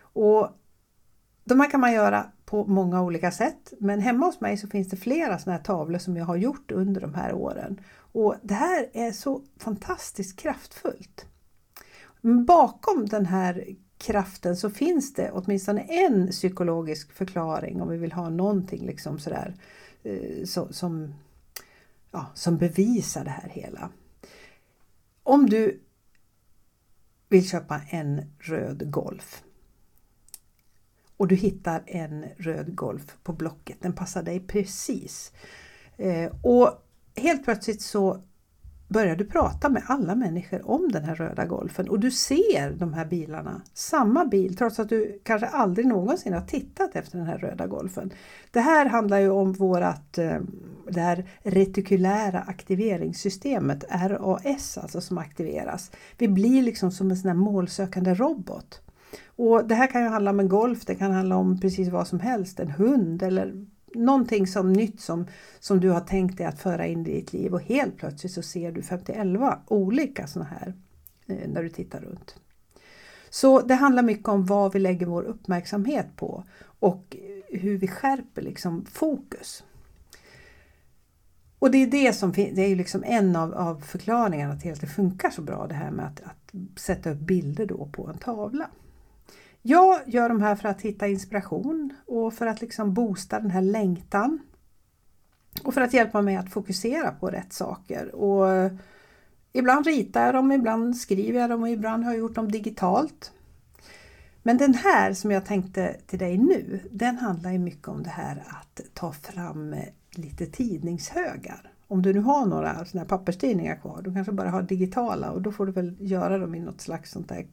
Och 0.00 0.48
de 1.44 1.60
här 1.60 1.70
kan 1.70 1.80
man 1.80 1.92
göra 1.92 2.26
på 2.44 2.64
många 2.64 3.02
olika 3.02 3.30
sätt 3.30 3.72
men 3.80 4.00
hemma 4.00 4.26
hos 4.26 4.40
mig 4.40 4.56
så 4.56 4.68
finns 4.68 4.88
det 4.88 4.96
flera 4.96 5.38
sådana 5.38 5.56
här 5.56 5.64
tavlor 5.64 5.98
som 5.98 6.16
jag 6.16 6.24
har 6.24 6.36
gjort 6.36 6.70
under 6.70 7.00
de 7.00 7.14
här 7.14 7.32
åren. 7.32 7.80
Och 8.12 8.34
Det 8.42 8.54
här 8.54 8.90
är 8.92 9.12
så 9.12 9.42
fantastiskt 9.58 10.38
kraftfullt. 10.38 11.26
Bakom 12.46 13.06
den 13.06 13.26
här 13.26 13.64
kraften 13.98 14.56
så 14.56 14.70
finns 14.70 15.14
det 15.14 15.30
åtminstone 15.30 15.80
en 15.80 16.28
psykologisk 16.30 17.12
förklaring 17.12 17.82
om 17.82 17.88
vi 17.88 17.96
vill 17.96 18.12
ha 18.12 18.28
någonting 18.28 18.86
liksom 18.86 19.18
sådär 19.18 19.54
eh, 20.02 20.44
så, 20.44 20.72
som, 20.72 21.14
ja, 22.10 22.26
som 22.34 22.56
bevisar 22.56 23.24
det 23.24 23.30
här 23.30 23.48
hela. 23.48 23.90
Om 25.22 25.46
du 25.46 25.80
vill 27.28 27.48
köpa 27.48 27.80
en 27.90 28.32
röd 28.38 28.90
Golf 28.90 29.42
och 31.16 31.28
du 31.28 31.34
hittar 31.34 31.82
en 31.86 32.26
röd 32.36 32.76
Golf 32.76 33.16
på 33.22 33.32
Blocket. 33.32 33.76
Den 33.80 33.92
passar 33.92 34.22
dig 34.22 34.40
precis. 34.40 35.32
Eh, 35.96 36.32
och 36.42 36.86
helt 37.16 37.44
plötsligt 37.44 37.82
så 37.82 38.22
börjar 38.88 39.16
du 39.16 39.24
prata 39.24 39.68
med 39.68 39.82
alla 39.86 40.14
människor 40.14 40.70
om 40.70 40.88
den 40.92 41.04
här 41.04 41.14
röda 41.14 41.46
golfen 41.46 41.88
och 41.88 42.00
du 42.00 42.10
ser 42.10 42.70
de 42.70 42.92
här 42.94 43.04
bilarna, 43.04 43.62
samma 43.72 44.24
bil, 44.24 44.56
trots 44.56 44.78
att 44.78 44.88
du 44.88 45.20
kanske 45.22 45.46
aldrig 45.46 45.86
någonsin 45.86 46.32
har 46.32 46.40
tittat 46.40 46.96
efter 46.96 47.18
den 47.18 47.26
här 47.26 47.38
röda 47.38 47.66
golfen. 47.66 48.10
Det 48.50 48.60
här 48.60 48.86
handlar 48.86 49.18
ju 49.18 49.30
om 49.30 49.52
vårat 49.52 50.18
eh, 50.18 50.38
det 50.90 51.00
här 51.00 51.30
retikulära 51.42 52.40
aktiveringssystemet, 52.40 53.84
RAS 53.90 54.78
alltså 54.78 55.00
som 55.00 55.18
aktiveras. 55.18 55.90
Vi 56.18 56.28
blir 56.28 56.62
liksom 56.62 56.90
som 56.90 57.10
en 57.10 57.16
sån 57.16 57.28
här 57.28 57.36
målsökande 57.36 58.14
robot. 58.14 58.80
Och 59.26 59.68
Det 59.68 59.74
här 59.74 59.86
kan 59.86 60.02
ju 60.02 60.08
handla 60.08 60.30
om 60.30 60.40
en 60.40 60.48
golf, 60.48 60.84
det 60.84 60.94
kan 60.94 61.12
handla 61.12 61.36
om 61.36 61.60
precis 61.60 61.88
vad 61.88 62.08
som 62.08 62.20
helst, 62.20 62.60
en 62.60 62.70
hund 62.70 63.22
eller 63.22 63.66
någonting 63.94 64.46
som 64.46 64.72
nytt 64.72 65.00
som, 65.00 65.26
som 65.60 65.80
du 65.80 65.90
har 65.90 66.00
tänkt 66.00 66.38
dig 66.38 66.46
att 66.46 66.60
föra 66.60 66.86
in 66.86 67.06
i 67.06 67.14
ditt 67.14 67.32
liv 67.32 67.54
och 67.54 67.62
helt 67.62 67.96
plötsligt 67.96 68.32
så 68.32 68.42
ser 68.42 68.72
du 68.72 68.82
51 68.82 69.26
olika 69.66 70.26
sådana 70.26 70.50
här 70.50 70.74
eh, 71.26 71.48
när 71.48 71.62
du 71.62 71.68
tittar 71.68 72.00
runt. 72.00 72.34
Så 73.30 73.60
det 73.60 73.74
handlar 73.74 74.02
mycket 74.02 74.28
om 74.28 74.46
vad 74.46 74.72
vi 74.72 74.78
lägger 74.78 75.06
vår 75.06 75.22
uppmärksamhet 75.22 76.06
på 76.16 76.44
och 76.78 77.16
hur 77.48 77.78
vi 77.78 77.88
skärper 77.88 78.42
liksom 78.42 78.84
fokus. 78.84 79.64
Och 81.58 81.70
det 81.70 81.78
är 81.78 81.86
det 81.86 82.12
som 82.12 82.32
det 82.32 82.60
är 82.60 82.76
liksom 82.76 83.04
en 83.06 83.36
av, 83.36 83.54
av 83.54 83.80
förklaringarna 83.80 84.56
till 84.56 84.72
att 84.72 84.80
det 84.80 84.86
funkar 84.86 85.30
så 85.30 85.42
bra 85.42 85.66
det 85.66 85.74
här 85.74 85.90
med 85.90 86.06
att, 86.06 86.20
att 86.20 86.80
sätta 86.80 87.10
upp 87.10 87.18
bilder 87.18 87.66
då 87.66 87.88
på 87.92 88.06
en 88.06 88.18
tavla. 88.18 88.70
Jag 89.68 90.00
gör 90.06 90.28
de 90.28 90.42
här 90.42 90.56
för 90.56 90.68
att 90.68 90.82
hitta 90.82 91.08
inspiration 91.08 91.92
och 92.06 92.34
för 92.34 92.46
att 92.46 92.60
liksom 92.60 92.94
boosta 92.94 93.40
den 93.40 93.50
här 93.50 93.62
längtan. 93.62 94.38
Och 95.64 95.74
för 95.74 95.80
att 95.80 95.92
hjälpa 95.92 96.22
mig 96.22 96.36
att 96.36 96.52
fokusera 96.52 97.10
på 97.10 97.30
rätt 97.30 97.52
saker. 97.52 98.14
Och 98.14 98.70
ibland 99.52 99.86
ritar 99.86 100.24
jag 100.26 100.34
dem, 100.34 100.52
ibland 100.52 100.96
skriver 100.96 101.40
jag 101.40 101.50
dem 101.50 101.62
och 101.62 101.68
ibland 101.68 102.04
har 102.04 102.12
jag 102.12 102.18
gjort 102.18 102.34
dem 102.34 102.52
digitalt. 102.52 103.32
Men 104.42 104.56
den 104.56 104.74
här 104.74 105.12
som 105.12 105.30
jag 105.30 105.46
tänkte 105.46 105.96
till 106.06 106.18
dig 106.18 106.38
nu, 106.38 106.80
den 106.90 107.16
handlar 107.16 107.52
ju 107.52 107.58
mycket 107.58 107.88
om 107.88 108.02
det 108.02 108.10
här 108.10 108.44
att 108.46 108.80
ta 108.94 109.12
fram 109.12 109.76
lite 110.10 110.46
tidningshögar. 110.46 111.72
Om 111.88 112.02
du 112.02 112.12
nu 112.12 112.20
har 112.20 112.46
några 112.46 112.84
såna 112.84 113.00
här 113.00 113.08
papperstidningar 113.08 113.76
kvar, 113.76 114.02
du 114.02 114.14
kanske 114.14 114.32
bara 114.32 114.50
har 114.50 114.62
digitala 114.62 115.30
och 115.30 115.42
då 115.42 115.52
får 115.52 115.66
du 115.66 115.72
väl 115.72 115.96
göra 116.00 116.38
dem 116.38 116.54
i 116.54 116.60
något 116.60 116.80
slags 116.80 117.10
sånt 117.10 117.28
där 117.28 117.46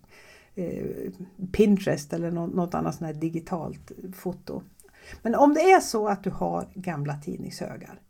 Eh, 0.56 1.12
Pinterest 1.52 2.14
eller 2.14 2.32
något 2.32 2.74
annat 2.74 2.96
sånt 2.96 3.08
här 3.08 3.22
digitalt 3.22 3.92
foto. 4.14 4.62
Men 5.22 5.36
om 5.36 5.54
det 5.54 5.62
är 5.62 5.80
så 5.80 6.08
att 6.08 6.24
du 6.24 6.30
har 6.30 6.68
gamla 6.74 7.18
tidningshögar 7.18 8.02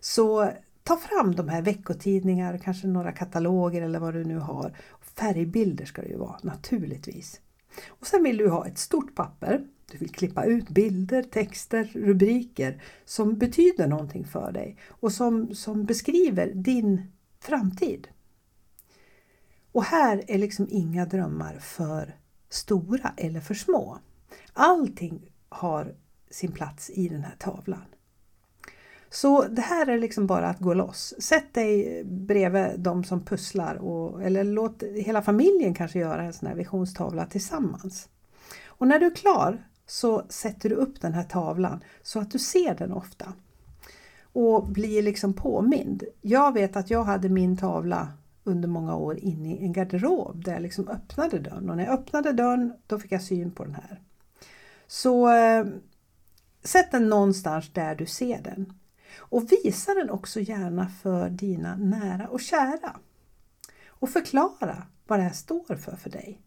så 0.00 0.50
ta 0.82 0.96
fram 0.96 1.34
de 1.34 1.48
här 1.48 1.62
veckotidningar, 1.62 2.58
kanske 2.58 2.86
några 2.86 3.12
kataloger 3.12 3.82
eller 3.82 3.98
vad 3.98 4.14
du 4.14 4.24
nu 4.24 4.38
har. 4.38 4.76
Färgbilder 5.00 5.84
ska 5.84 6.02
det 6.02 6.08
ju 6.08 6.16
vara 6.16 6.38
naturligtvis. 6.42 7.40
Och 7.88 8.06
Sen 8.06 8.22
vill 8.22 8.36
du 8.36 8.48
ha 8.48 8.66
ett 8.66 8.78
stort 8.78 9.14
papper. 9.14 9.66
Du 9.92 9.98
vill 9.98 10.10
klippa 10.10 10.44
ut 10.44 10.68
bilder, 10.68 11.22
texter, 11.22 11.90
rubriker 11.94 12.82
som 13.04 13.38
betyder 13.38 13.86
någonting 13.86 14.24
för 14.24 14.52
dig 14.52 14.76
och 14.88 15.12
som, 15.12 15.54
som 15.54 15.84
beskriver 15.84 16.52
din 16.54 17.12
framtid. 17.40 18.08
Och 19.76 19.84
här 19.84 20.24
är 20.26 20.38
liksom 20.38 20.66
inga 20.70 21.06
drömmar 21.06 21.58
för 21.58 22.16
stora 22.48 23.12
eller 23.16 23.40
för 23.40 23.54
små. 23.54 23.98
Allting 24.52 25.32
har 25.48 25.94
sin 26.30 26.52
plats 26.52 26.90
i 26.90 27.08
den 27.08 27.24
här 27.24 27.34
tavlan. 27.38 27.84
Så 29.10 29.42
det 29.48 29.62
här 29.62 29.86
är 29.86 29.98
liksom 29.98 30.26
bara 30.26 30.48
att 30.48 30.58
gå 30.58 30.74
loss. 30.74 31.14
Sätt 31.18 31.54
dig 31.54 32.04
bredvid 32.04 32.80
de 32.80 33.04
som 33.04 33.24
pusslar 33.24 33.74
och, 33.74 34.22
eller 34.22 34.44
låt 34.44 34.82
hela 34.82 35.22
familjen 35.22 35.74
kanske 35.74 35.98
göra 35.98 36.22
en 36.22 36.32
sån 36.32 36.48
här 36.48 36.56
visionstavla 36.56 37.26
tillsammans. 37.26 38.08
Och 38.66 38.88
när 38.88 38.98
du 38.98 39.06
är 39.06 39.14
klar 39.14 39.66
så 39.86 40.26
sätter 40.28 40.68
du 40.68 40.74
upp 40.74 41.00
den 41.00 41.12
här 41.12 41.24
tavlan 41.24 41.84
så 42.02 42.20
att 42.20 42.30
du 42.30 42.38
ser 42.38 42.74
den 42.74 42.92
ofta 42.92 43.32
och 44.32 44.68
blir 44.68 45.02
liksom 45.02 45.32
påmind. 45.32 46.04
Jag 46.22 46.52
vet 46.52 46.76
att 46.76 46.90
jag 46.90 47.04
hade 47.04 47.28
min 47.28 47.56
tavla 47.56 48.08
under 48.46 48.68
många 48.68 48.96
år 48.96 49.18
inne 49.18 49.54
i 49.54 49.64
en 49.64 49.72
garderob 49.72 50.44
där 50.44 50.52
jag 50.52 50.62
liksom 50.62 50.88
öppnade 50.88 51.38
dörren 51.38 51.70
och 51.70 51.76
när 51.76 51.84
jag 51.84 51.94
öppnade 51.94 52.32
dörren 52.32 52.72
då 52.86 52.98
fick 52.98 53.12
jag 53.12 53.22
syn 53.22 53.50
på 53.50 53.64
den 53.64 53.74
här. 53.74 54.00
Så 54.86 55.28
eh, 55.28 55.66
sätt 56.62 56.90
den 56.90 57.08
någonstans 57.08 57.72
där 57.72 57.94
du 57.94 58.06
ser 58.06 58.42
den. 58.42 58.72
Och 59.18 59.52
visa 59.52 59.94
den 59.94 60.10
också 60.10 60.40
gärna 60.40 60.88
för 60.88 61.30
dina 61.30 61.76
nära 61.76 62.28
och 62.28 62.40
kära. 62.40 62.96
Och 63.88 64.10
förklara 64.10 64.82
vad 65.06 65.18
det 65.18 65.22
här 65.22 65.32
står 65.32 65.76
för 65.76 65.96
för 65.96 66.10
dig. 66.10 66.40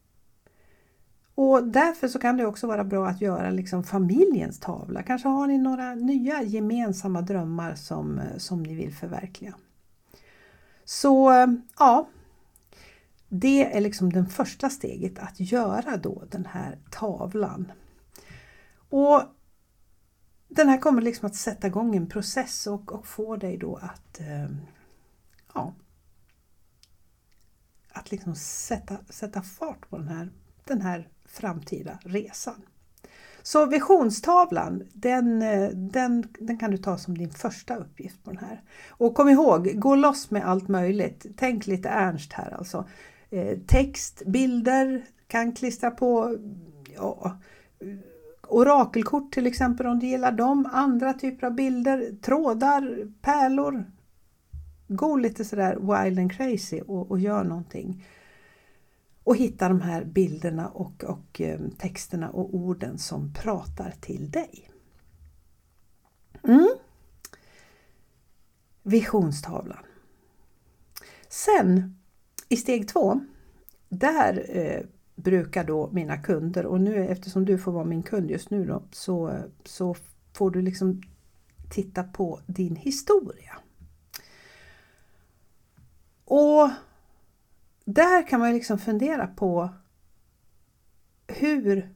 Och 1.35 1.63
därför 1.63 2.07
så 2.07 2.19
kan 2.19 2.37
det 2.37 2.45
också 2.45 2.67
vara 2.67 2.83
bra 2.83 3.07
att 3.07 3.21
göra 3.21 3.49
liksom 3.49 3.83
familjens 3.83 4.59
tavla. 4.59 5.03
Kanske 5.03 5.27
har 5.27 5.47
ni 5.47 5.57
några 5.57 5.95
nya 5.95 6.43
gemensamma 6.43 7.21
drömmar 7.21 7.75
som, 7.75 8.19
eh, 8.19 8.37
som 8.37 8.63
ni 8.63 8.75
vill 8.75 8.93
förverkliga. 8.93 9.53
Så 10.89 11.31
ja, 11.79 12.09
det 13.27 13.77
är 13.77 13.81
liksom 13.81 14.13
det 14.13 14.25
första 14.25 14.69
steget 14.69 15.19
att 15.19 15.39
göra 15.39 15.97
då 15.97 16.23
den 16.31 16.45
här 16.45 16.79
tavlan. 16.91 17.71
Och 18.89 19.23
den 20.47 20.69
här 20.69 20.77
kommer 20.77 21.01
liksom 21.01 21.27
att 21.27 21.35
sätta 21.35 21.67
igång 21.67 21.95
en 21.95 22.09
process 22.09 22.67
och, 22.67 22.91
och 22.91 23.07
få 23.07 23.35
dig 23.35 23.57
då 23.57 23.75
att 23.75 24.19
eh, 24.19 24.49
ja, 25.53 25.73
att 27.91 28.11
liksom 28.11 28.35
sätta, 28.35 28.97
sätta 29.09 29.41
fart 29.41 29.89
på 29.89 29.97
den 29.97 30.07
här, 30.07 30.31
den 30.65 30.81
här 30.81 31.09
framtida 31.25 31.99
resan. 32.01 32.65
Så 33.43 33.65
visionstavlan, 33.65 34.83
den, 34.93 35.41
eh, 35.41 35.69
den, 35.69 36.27
den 36.39 36.57
kan 36.57 36.71
du 36.71 36.77
ta 36.77 36.97
som 36.97 37.17
din 37.17 37.29
första 37.29 37.75
uppgift 37.75 38.23
på 38.23 38.31
den 38.31 38.39
här. 38.39 38.61
Och 38.89 39.15
kom 39.15 39.29
ihåg, 39.29 39.71
gå 39.75 39.95
loss 39.95 40.31
med 40.31 40.47
allt 40.47 40.67
möjligt. 40.67 41.25
Tänk 41.37 41.67
lite 41.67 41.89
Ernst 41.89 42.33
här 42.33 42.57
alltså. 42.57 42.85
Eh, 43.29 43.57
text, 43.67 44.21
bilder, 44.25 45.05
kan 45.27 45.51
klistra 45.51 45.91
på 45.91 46.37
ja, 46.95 47.37
orakelkort 48.47 49.33
till 49.33 49.47
exempel 49.47 49.87
om 49.87 49.99
du 49.99 50.07
gillar 50.07 50.31
dem, 50.31 50.69
andra 50.71 51.13
typer 51.13 51.47
av 51.47 51.53
bilder, 51.53 52.15
trådar, 52.21 53.11
pärlor. 53.21 53.85
Gå 54.87 55.17
lite 55.17 55.45
sådär 55.45 55.75
wild 55.75 56.19
and 56.19 56.31
crazy 56.31 56.81
och, 56.81 57.11
och 57.11 57.19
gör 57.19 57.43
någonting. 57.43 58.05
Och 59.29 59.35
hitta 59.35 59.69
de 59.69 59.81
här 59.81 60.03
bilderna 60.03 60.69
och, 60.69 61.03
och 61.03 61.41
eh, 61.41 61.59
texterna 61.77 62.29
och 62.29 62.55
orden 62.55 62.97
som 62.97 63.33
pratar 63.33 63.93
till 64.01 64.31
dig. 64.31 64.71
Mm. 66.43 66.69
Visionstavlan. 68.83 69.85
Sen 71.27 71.99
i 72.47 72.57
steg 72.57 72.87
två, 72.87 73.19
där 73.89 74.45
eh, 74.49 74.81
brukar 75.15 75.63
då 75.63 75.89
mina 75.91 76.17
kunder 76.17 76.65
och 76.65 76.81
nu 76.81 77.07
eftersom 77.07 77.45
du 77.45 77.57
får 77.57 77.71
vara 77.71 77.85
min 77.85 78.03
kund 78.03 78.31
just 78.31 78.49
nu 78.49 78.65
då 78.65 78.83
så, 78.91 79.39
så 79.63 79.95
får 80.33 80.51
du 80.51 80.61
liksom 80.61 81.01
titta 81.69 82.03
på 82.03 82.39
din 82.47 82.75
historia. 82.75 83.57
Och 86.25 86.69
där 87.93 88.27
kan 88.27 88.39
man 88.39 88.53
liksom 88.53 88.79
fundera 88.79 89.27
på 89.27 89.69
hur 91.27 91.93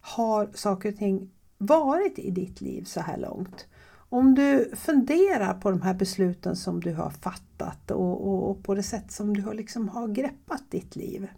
har 0.00 0.50
saker 0.54 0.92
och 0.92 0.98
ting 0.98 1.30
varit 1.58 2.18
i 2.18 2.30
ditt 2.30 2.60
liv 2.60 2.84
så 2.84 3.00
här 3.00 3.16
långt? 3.16 3.66
Om 4.08 4.34
du 4.34 4.72
funderar 4.76 5.54
på 5.54 5.70
de 5.70 5.82
här 5.82 5.94
besluten 5.94 6.56
som 6.56 6.80
du 6.80 6.94
har 6.94 7.10
fattat 7.10 7.90
och, 7.90 8.28
och, 8.28 8.50
och 8.50 8.64
på 8.64 8.74
det 8.74 8.82
sätt 8.82 9.12
som 9.12 9.34
du 9.34 9.42
har, 9.42 9.54
liksom 9.54 9.88
har 9.88 10.08
greppat 10.08 10.70
ditt 10.70 10.96
liv. 10.96 11.28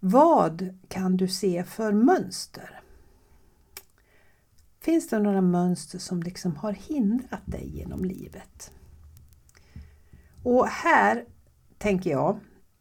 Vad 0.00 0.78
kan 0.88 1.16
du 1.16 1.28
se 1.28 1.64
för 1.64 1.92
mönster? 1.92 2.80
Finns 4.80 5.08
det 5.08 5.18
några 5.18 5.40
mönster 5.40 5.98
som 5.98 6.22
liksom 6.22 6.56
har 6.56 6.72
hindrat 6.72 7.46
dig 7.46 7.76
genom 7.76 8.04
livet? 8.04 8.72
Och 10.42 10.66
här 10.66 11.24
tänker 11.78 12.10
jag 12.10 12.40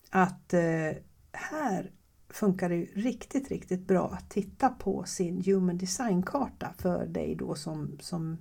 att 0.10 0.53
eh, 0.53 0.91
här 1.31 1.91
funkar 2.29 2.69
det 2.69 2.86
riktigt, 2.93 3.49
riktigt 3.49 3.88
bra 3.88 4.10
att 4.13 4.29
titta 4.29 4.69
på 4.69 5.03
sin 5.03 5.43
Human 5.45 5.77
Design-karta 5.77 6.73
för 6.77 7.05
dig 7.05 7.36
då 7.36 7.55
som, 7.55 7.97
som, 8.01 8.38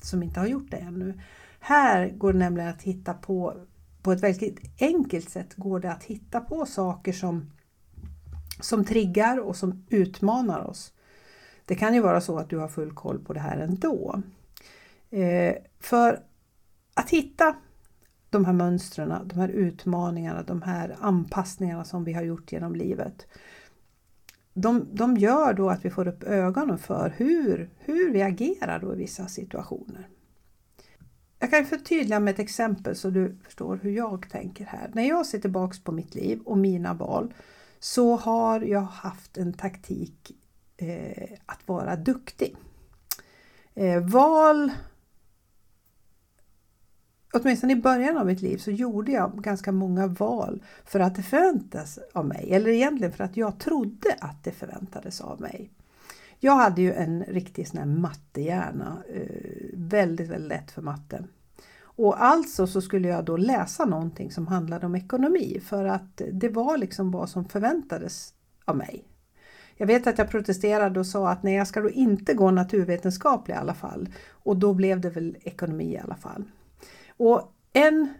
som 0.00 0.22
inte 0.22 0.40
har 0.40 0.46
gjort 0.46 0.70
det 0.70 0.76
ännu. 0.76 1.20
Här 1.60 2.08
går 2.08 2.32
det 2.32 2.38
nämligen 2.38 2.70
att 2.70 2.82
hitta 2.82 3.14
på, 3.14 3.54
på 4.02 4.12
ett 4.12 4.22
väldigt 4.22 4.60
enkelt 4.80 5.30
sätt 5.30 5.54
går 5.54 5.80
det 5.80 5.92
att 5.92 6.04
hitta 6.04 6.40
på 6.40 6.66
saker 6.66 7.12
som 7.12 7.50
som 8.60 8.84
triggar 8.84 9.38
och 9.38 9.56
som 9.56 9.86
utmanar 9.88 10.60
oss. 10.60 10.92
Det 11.64 11.74
kan 11.74 11.94
ju 11.94 12.00
vara 12.00 12.20
så 12.20 12.38
att 12.38 12.50
du 12.50 12.58
har 12.58 12.68
full 12.68 12.92
koll 12.92 13.18
på 13.18 13.32
det 13.32 13.40
här 13.40 13.58
ändå. 13.58 14.22
Eh, 15.10 15.54
för 15.80 16.20
att 16.94 17.10
hitta 17.10 17.56
de 18.34 18.44
här 18.44 18.52
mönstren, 18.52 19.28
de 19.28 19.38
här 19.38 19.48
utmaningarna, 19.48 20.42
de 20.42 20.62
här 20.62 20.96
anpassningarna 21.00 21.84
som 21.84 22.04
vi 22.04 22.12
har 22.12 22.22
gjort 22.22 22.52
genom 22.52 22.74
livet. 22.74 23.26
De, 24.54 24.86
de 24.92 25.16
gör 25.16 25.52
då 25.52 25.70
att 25.70 25.84
vi 25.84 25.90
får 25.90 26.08
upp 26.08 26.22
ögonen 26.22 26.78
för 26.78 27.14
hur, 27.16 27.70
hur 27.78 28.12
vi 28.12 28.22
agerar 28.22 28.78
då 28.78 28.94
i 28.94 28.96
vissa 28.96 29.28
situationer. 29.28 30.08
Jag 31.38 31.50
kan 31.50 31.66
förtydliga 31.66 32.20
med 32.20 32.34
ett 32.34 32.40
exempel 32.40 32.96
så 32.96 33.10
du 33.10 33.36
förstår 33.44 33.76
hur 33.82 33.90
jag 33.90 34.30
tänker 34.30 34.64
här. 34.64 34.90
När 34.92 35.08
jag 35.08 35.26
ser 35.26 35.38
tillbaks 35.38 35.84
på 35.84 35.92
mitt 35.92 36.14
liv 36.14 36.40
och 36.44 36.58
mina 36.58 36.94
val 36.94 37.34
så 37.78 38.16
har 38.16 38.60
jag 38.60 38.80
haft 38.80 39.36
en 39.36 39.52
taktik 39.52 40.30
eh, 40.76 41.38
att 41.46 41.68
vara 41.68 41.96
duktig. 41.96 42.56
Eh, 43.74 44.00
val 44.00 44.72
Åtminstone 47.34 47.72
i 47.72 47.76
början 47.76 48.16
av 48.16 48.26
mitt 48.26 48.42
liv 48.42 48.56
så 48.56 48.70
gjorde 48.70 49.12
jag 49.12 49.42
ganska 49.42 49.72
många 49.72 50.06
val 50.06 50.62
för 50.84 51.00
att 51.00 51.14
det 51.14 51.22
förväntas 51.22 51.98
av 52.12 52.26
mig. 52.26 52.48
Eller 52.52 52.70
egentligen 52.70 53.12
för 53.12 53.24
att 53.24 53.36
jag 53.36 53.58
trodde 53.58 54.16
att 54.20 54.44
det 54.44 54.50
förväntades 54.50 55.20
av 55.20 55.40
mig. 55.40 55.70
Jag 56.40 56.56
hade 56.56 56.82
ju 56.82 56.92
en 56.92 57.24
riktig 57.24 57.68
sån 57.68 57.78
här 57.78 57.86
mattehjärna. 57.86 59.02
Eh, 59.14 59.20
väldigt, 59.72 60.30
väldigt 60.30 60.48
lätt 60.48 60.70
för 60.70 60.82
matte. 60.82 61.24
Och 61.96 62.22
alltså 62.24 62.66
så 62.66 62.80
skulle 62.80 63.08
jag 63.08 63.24
då 63.24 63.36
läsa 63.36 63.84
någonting 63.84 64.30
som 64.30 64.46
handlade 64.46 64.86
om 64.86 64.94
ekonomi 64.94 65.60
för 65.64 65.84
att 65.84 66.22
det 66.32 66.48
var 66.48 66.78
liksom 66.78 67.10
vad 67.10 67.28
som 67.28 67.44
förväntades 67.44 68.34
av 68.64 68.76
mig. 68.76 69.04
Jag 69.76 69.86
vet 69.86 70.06
att 70.06 70.18
jag 70.18 70.30
protesterade 70.30 71.00
och 71.00 71.06
sa 71.06 71.28
att 71.28 71.42
nej, 71.42 71.54
jag 71.54 71.66
ska 71.66 71.80
då 71.80 71.90
inte 71.90 72.34
gå 72.34 72.50
naturvetenskaplig 72.50 73.54
i 73.54 73.58
alla 73.58 73.74
fall. 73.74 74.08
Och 74.30 74.56
då 74.56 74.74
blev 74.74 75.00
det 75.00 75.10
väl 75.10 75.36
ekonomi 75.42 75.92
i 75.94 75.98
alla 75.98 76.16
fall. 76.16 76.44
Och 77.16 77.54
en 77.72 78.14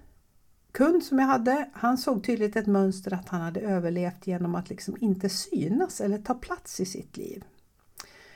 kund 0.73 1.03
som 1.03 1.19
jag 1.19 1.27
hade, 1.27 1.71
han 1.73 1.99
såg 1.99 2.25
tydligt 2.25 2.57
ett 2.57 2.67
mönster 2.67 3.15
att 3.15 3.29
han 3.29 3.41
hade 3.41 3.61
överlevt 3.61 4.27
genom 4.27 4.55
att 4.55 4.71
liksom 4.71 4.97
inte 5.01 5.29
synas 5.29 6.01
eller 6.01 6.19
ta 6.19 6.35
plats 6.35 6.81
i 6.81 6.87
sitt 6.87 7.17
liv. 7.17 7.45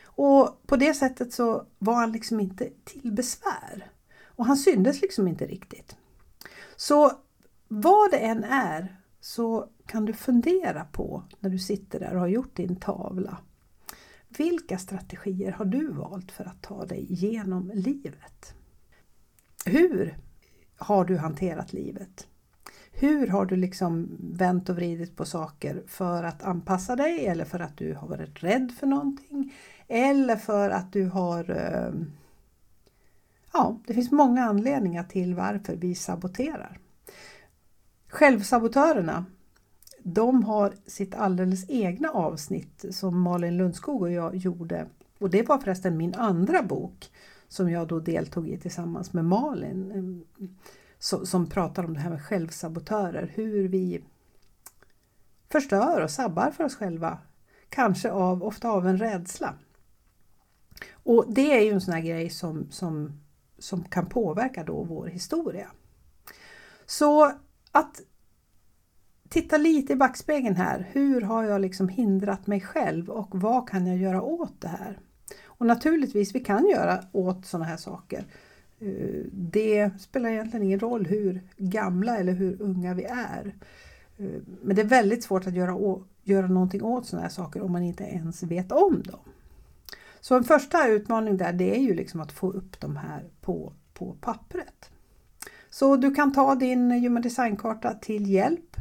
Och 0.05 0.63
på 0.67 0.77
det 0.77 0.95
sättet 0.95 1.33
så 1.33 1.67
var 1.79 1.95
han 1.95 2.13
liksom 2.13 2.41
inte 2.41 2.71
till 2.85 3.13
besvär. 3.13 3.91
Och 4.25 4.47
han 4.47 4.57
syndes 4.57 5.03
liksom 5.03 5.29
inte 5.29 5.47
riktigt. 5.47 5.97
Så 6.77 7.13
vad 7.69 8.11
det 8.11 8.19
än 8.19 8.45
är 8.45 9.01
så 9.21 9.69
kan 9.87 10.05
du 10.05 10.13
fundera 10.13 10.85
på 10.85 11.23
när 11.41 11.51
du 11.51 11.59
sitter 11.59 12.01
där 12.01 12.15
och 12.15 12.21
har 12.21 12.29
gjort 12.29 12.57
din 12.57 12.77
tavla. 12.77 13.39
Vilka 14.29 14.79
strategier 14.79 15.53
har 15.53 15.65
du 15.65 15.93
valt 15.93 16.33
för 16.33 16.45
att 16.45 16.63
ta 16.63 16.87
dig 16.87 17.07
genom 17.09 17.71
livet? 17.75 18.55
Hur 19.65 20.19
har 20.79 21.05
du 21.05 21.17
hanterat 21.17 21.73
livet? 21.73 22.27
Hur 22.93 23.27
har 23.27 23.47
du 23.47 23.57
liksom 23.57 24.17
vänt 24.21 24.69
och 24.69 24.77
vridit 24.77 25.17
på 25.17 25.25
saker 25.25 25.83
för 25.87 26.25
att 26.25 26.43
anpassa 26.43 26.97
dig 26.97 27.27
eller 27.27 27.45
för 27.45 27.61
att 27.61 27.77
du 27.77 27.95
har 27.95 28.09
varit 28.09 28.43
rädd 28.43 28.73
för 28.79 28.87
någonting? 28.87 29.55
Eller 29.89 30.37
för 30.37 30.71
att 30.71 30.93
du 30.93 31.05
har 31.05 31.51
eh, 31.51 31.93
Ja, 33.53 33.79
det 33.87 33.95
finns 33.95 34.11
många 34.11 34.45
anledningar 34.45 35.05
till 35.05 35.35
varför 35.35 35.77
vi 35.77 35.95
saboterar. 35.95 36.79
Självsabotörerna, 38.09 39.25
de 40.03 40.45
har 40.45 40.75
sitt 40.87 41.15
alldeles 41.15 41.71
egna 41.71 42.11
avsnitt 42.11 42.85
som 42.91 43.21
Malin 43.21 43.57
Lundskog 43.57 44.03
och 44.03 44.13
jag 44.13 44.37
gjorde. 44.37 44.87
Och 45.19 45.31
det 45.31 45.49
var 45.49 45.59
förresten 45.59 45.97
min 45.97 46.15
andra 46.15 46.63
bok 46.63 47.11
som 47.49 47.71
jag 47.71 47.89
då 47.89 48.01
deltog 48.01 48.49
i 48.49 48.59
tillsammans 48.59 49.13
med 49.13 49.25
Malin. 49.25 50.25
Som 51.25 51.47
pratar 51.47 51.85
om 51.85 51.95
det 51.95 52.01
här 52.01 52.11
med 52.11 52.23
självsabotörer, 52.23 53.33
hur 53.35 53.69
vi 53.69 54.05
förstör 55.51 56.03
och 56.03 56.11
sabbar 56.11 56.51
för 56.51 56.65
oss 56.65 56.77
själva. 56.77 57.19
Kanske 57.69 58.11
av, 58.11 58.45
ofta 58.45 58.69
av 58.69 58.87
en 58.87 58.99
rädsla. 58.99 59.55
Och 60.93 61.25
det 61.29 61.57
är 61.57 61.61
ju 61.61 61.71
en 61.71 61.81
sån 61.81 61.95
här 61.95 62.01
grej 62.01 62.31
som, 62.31 62.71
som, 62.71 63.21
som 63.59 63.85
kan 63.85 64.07
påverka 64.07 64.65
då 64.65 64.83
vår 64.83 65.07
historia. 65.07 65.69
Så 66.87 67.33
att 67.73 68.01
titta 69.29 69.57
lite 69.57 69.93
i 69.93 69.97
backspegeln 69.97 70.57
här. 70.57 70.89
Hur 70.93 71.21
har 71.21 71.45
jag 71.45 71.61
liksom 71.61 71.89
hindrat 71.89 72.47
mig 72.47 72.61
själv 72.61 73.11
och 73.11 73.41
vad 73.41 73.69
kan 73.69 73.87
jag 73.87 73.97
göra 73.97 74.23
åt 74.23 74.61
det 74.61 74.69
här? 74.69 74.99
Och 75.59 75.67
naturligtvis, 75.67 76.35
vi 76.35 76.41
kan 76.41 76.69
göra 76.69 77.05
åt 77.13 77.47
sådana 77.47 77.65
här 77.65 77.77
saker. 77.77 78.25
Eh, 78.81 79.25
det 79.33 79.91
spelar 80.01 80.31
egentligen 80.31 80.67
ingen 80.67 80.81
roll 80.81 81.07
hur 81.07 81.41
gamla 81.57 82.19
eller 82.19 82.33
hur 82.33 82.63
unga 82.63 82.95
vi 82.95 83.05
är. 83.05 83.55
Eh, 84.19 84.43
men 84.63 84.77
det 84.77 84.83
är 84.83 84.87
väldigt 84.87 85.25
svårt 85.25 85.47
att 85.47 85.55
göra, 85.55 85.99
göra 86.23 86.47
någonting 86.47 86.83
åt 86.83 87.07
sådana 87.07 87.23
här 87.23 87.33
saker 87.35 87.63
om 87.63 87.73
man 87.73 87.83
inte 87.83 88.05
ens 88.05 88.43
vet 88.43 88.73
om 88.73 89.03
dem. 89.03 89.21
Så 90.21 90.37
en 90.37 90.45
första 90.45 90.89
utmaning 90.89 91.37
där 91.37 91.53
det 91.53 91.77
är 91.77 91.81
ju 91.81 91.95
liksom 91.95 92.21
att 92.21 92.33
få 92.33 92.51
upp 92.51 92.81
de 92.81 92.97
här 92.97 93.25
på, 93.41 93.73
på 93.95 94.17
pappret. 94.21 94.91
Så 95.71 95.97
du 95.97 96.15
kan 96.15 96.33
ta 96.33 96.55
din 96.55 96.91
Human 96.91 97.23
Design-karta 97.23 97.95
till 97.95 98.31
hjälp. 98.31 98.77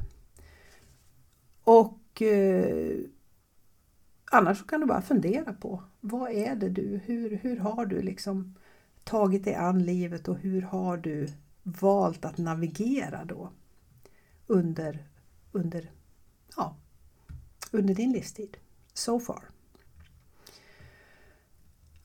Och 1.63 2.22
eh, 2.22 2.98
annars 4.32 4.66
kan 4.68 4.80
du 4.80 4.86
bara 4.86 5.02
fundera 5.02 5.54
på 5.54 5.84
vad 6.00 6.32
är 6.32 6.56
det 6.56 6.70
du, 6.70 7.02
hur, 7.06 7.38
hur 7.42 7.58
har 7.58 7.86
du 7.86 8.02
liksom 8.02 8.56
tagit 9.04 9.44
dig 9.44 9.56
an 9.56 9.84
livet 9.84 10.28
och 10.28 10.38
hur 10.38 10.62
har 10.62 10.98
du 10.98 11.28
valt 11.63 12.26
att 12.26 12.38
navigera 12.38 13.26
då 13.26 13.50
under, 14.48 15.08
under, 15.52 15.92
ja, 16.56 16.76
under 17.72 17.94
din 17.94 18.12
livstid? 18.12 18.58
So 18.94 19.20
far. 19.20 19.44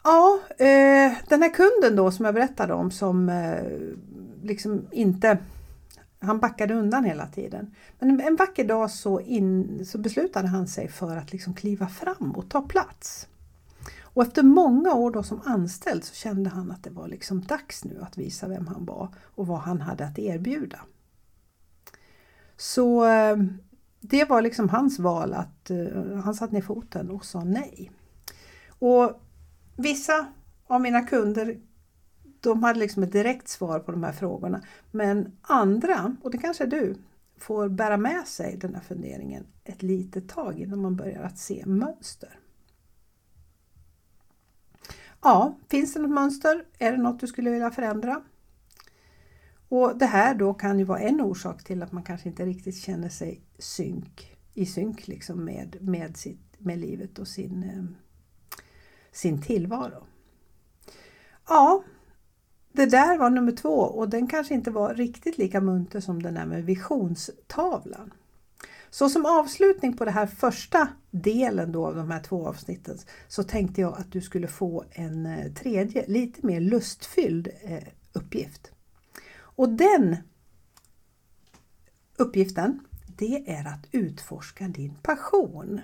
Ja, 0.05 0.41
eh, 0.49 1.13
den 1.29 1.43
här 1.43 1.55
kunden 1.55 1.97
då 1.97 2.11
som 2.11 2.25
jag 2.25 2.35
berättade 2.35 2.75
om 2.75 2.91
som 2.91 3.29
eh, 3.29 3.63
liksom 4.43 4.87
inte 4.91 5.39
han 6.23 6.39
backade 6.39 6.75
undan 6.75 7.05
hela 7.05 7.27
tiden. 7.27 7.75
Men 7.99 8.21
en 8.21 8.37
vacker 8.37 8.65
dag 8.65 8.91
så, 8.91 9.21
in, 9.21 9.87
så 9.87 9.99
beslutade 9.99 10.49
han 10.49 10.69
sig 10.69 10.89
för 10.89 11.17
att 11.17 11.33
liksom 11.33 11.55
kliva 11.55 11.89
fram 11.89 12.33
och 12.33 12.51
ta 12.51 12.63
plats. 12.63 13.29
Och 14.15 14.23
efter 14.23 14.43
många 14.43 14.95
år 14.95 15.11
då 15.11 15.23
som 15.23 15.41
anställd 15.45 16.05
så 16.05 16.15
kände 16.15 16.51
han 16.51 16.71
att 16.71 16.85
det 16.85 16.91
var 16.91 17.09
liksom 17.09 17.41
dags 17.41 17.85
nu 17.85 17.99
att 18.03 18.19
visa 18.19 18.49
vem 18.49 18.67
han 18.67 18.85
var 18.85 19.09
och 19.19 19.47
vad 19.47 19.59
han 19.59 19.81
hade 19.81 20.07
att 20.07 20.19
erbjuda. 20.19 20.81
Så 22.57 23.05
eh, 23.05 23.37
det 24.01 24.25
var 24.25 24.43
liksom 24.43 24.69
hans 24.69 24.99
val 24.99 25.35
att 25.35 25.71
eh, 25.71 26.17
han 26.25 26.35
satte 26.35 26.55
ner 26.55 26.63
foten 26.63 27.11
och 27.11 27.25
sa 27.25 27.45
nej. 27.45 27.93
Och 28.69 29.21
vissa 29.77 30.27
av 30.67 30.81
mina 30.81 31.01
kunder 31.01 31.57
de 32.43 32.63
hade 32.63 32.79
liksom 32.79 33.03
ett 33.03 33.13
direkt 33.13 33.49
svar 33.49 33.79
på 33.81 33.93
de 33.93 34.03
här 34.03 34.13
frågorna. 34.13 34.63
Men 34.91 35.33
andra, 35.43 36.17
och 36.23 36.31
det 36.31 36.39
kanske 36.39 36.65
är 36.65 36.69
du, 36.69 36.97
får 37.37 37.69
bära 37.69 37.97
med 37.97 38.27
sig 38.27 38.57
den 38.57 38.75
här 38.75 38.83
funderingen 38.83 39.47
ett 39.65 39.83
litet 39.83 40.29
tag 40.29 40.59
innan 40.59 40.83
man 40.83 40.97
börjar 40.97 41.23
att 41.23 41.39
se 41.39 41.63
mönster. 41.67 42.39
Ja, 45.23 45.59
finns 45.69 45.95
det 45.95 46.01
något 46.01 46.11
mönster? 46.11 46.65
Är 46.79 46.93
det 46.93 46.99
något 46.99 47.21
du 47.21 47.27
skulle 47.27 47.51
vilja 47.51 47.71
förändra? 47.71 48.23
Och 49.69 49.99
Det 49.99 50.07
här 50.07 50.35
då 50.35 50.55
kan 50.55 50.79
ju 50.79 50.85
vara 50.85 50.99
en 50.99 51.21
orsak 51.21 51.65
till 51.65 51.83
att 51.83 51.93
man 51.93 52.03
kanske 52.03 52.29
inte 52.29 52.47
riktigt 52.47 52.77
känner 52.77 53.09
sig 53.09 53.41
synk, 53.59 54.37
i 54.55 54.67
synk 54.67 55.09
liksom 55.09 55.45
med, 55.45 55.77
med, 55.81 56.17
sitt, 56.17 56.55
med 56.59 56.79
livet 56.79 57.19
och 57.19 57.29
sin, 57.29 57.63
eh, 57.63 57.85
sin 59.13 59.43
tillvaro. 59.43 60.07
Ja, 61.49 61.83
det 62.73 62.87
där 62.87 63.19
var 63.19 63.31
nummer 63.31 63.53
två 63.53 63.75
och 63.79 64.09
den 64.09 64.27
kanske 64.27 64.55
inte 64.55 64.71
var 64.71 64.95
riktigt 64.95 65.39
lika 65.39 65.61
munter 65.61 66.01
som 66.01 66.23
den 66.23 66.35
där 66.35 66.47
med 66.47 66.65
visionstavlan. 66.65 68.13
Så 68.91 69.09
som 69.09 69.27
avslutning 69.27 69.97
på 69.97 70.05
den 70.05 70.15
här 70.15 70.27
första 70.27 70.89
delen 71.11 71.73
då 71.73 71.87
av 71.87 71.97
de 71.97 72.11
här 72.11 72.21
två 72.23 72.49
avsnitten 72.49 72.99
så 73.29 73.43
tänkte 73.43 73.81
jag 73.81 73.99
att 73.99 74.13
du 74.13 74.21
skulle 74.21 74.49
få 74.49 74.85
en 74.91 75.27
eh, 75.27 75.53
tredje, 75.53 76.07
lite 76.07 76.47
mer 76.47 76.61
lustfylld 76.61 77.49
eh, 77.63 77.89
uppgift. 78.13 78.73
Och 79.35 79.69
den 79.69 80.17
uppgiften, 82.17 82.81
det 83.19 83.51
är 83.51 83.69
att 83.69 83.87
utforska 83.91 84.69
din 84.69 84.95
passion. 85.03 85.81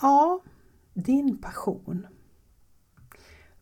Ja, 0.00 0.40
din 0.94 1.38
passion. 1.38 2.06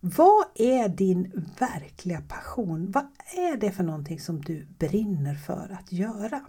Vad 0.05 0.45
är 0.55 0.89
din 0.89 1.47
verkliga 1.59 2.21
passion? 2.21 2.91
Vad 2.91 3.07
är 3.37 3.57
det 3.57 3.73
för 3.73 3.85
någonting 3.85 4.21
som 4.21 4.41
du 4.41 4.67
brinner 4.79 5.35
för 5.35 5.77
att 5.81 5.93
göra? 5.93 6.47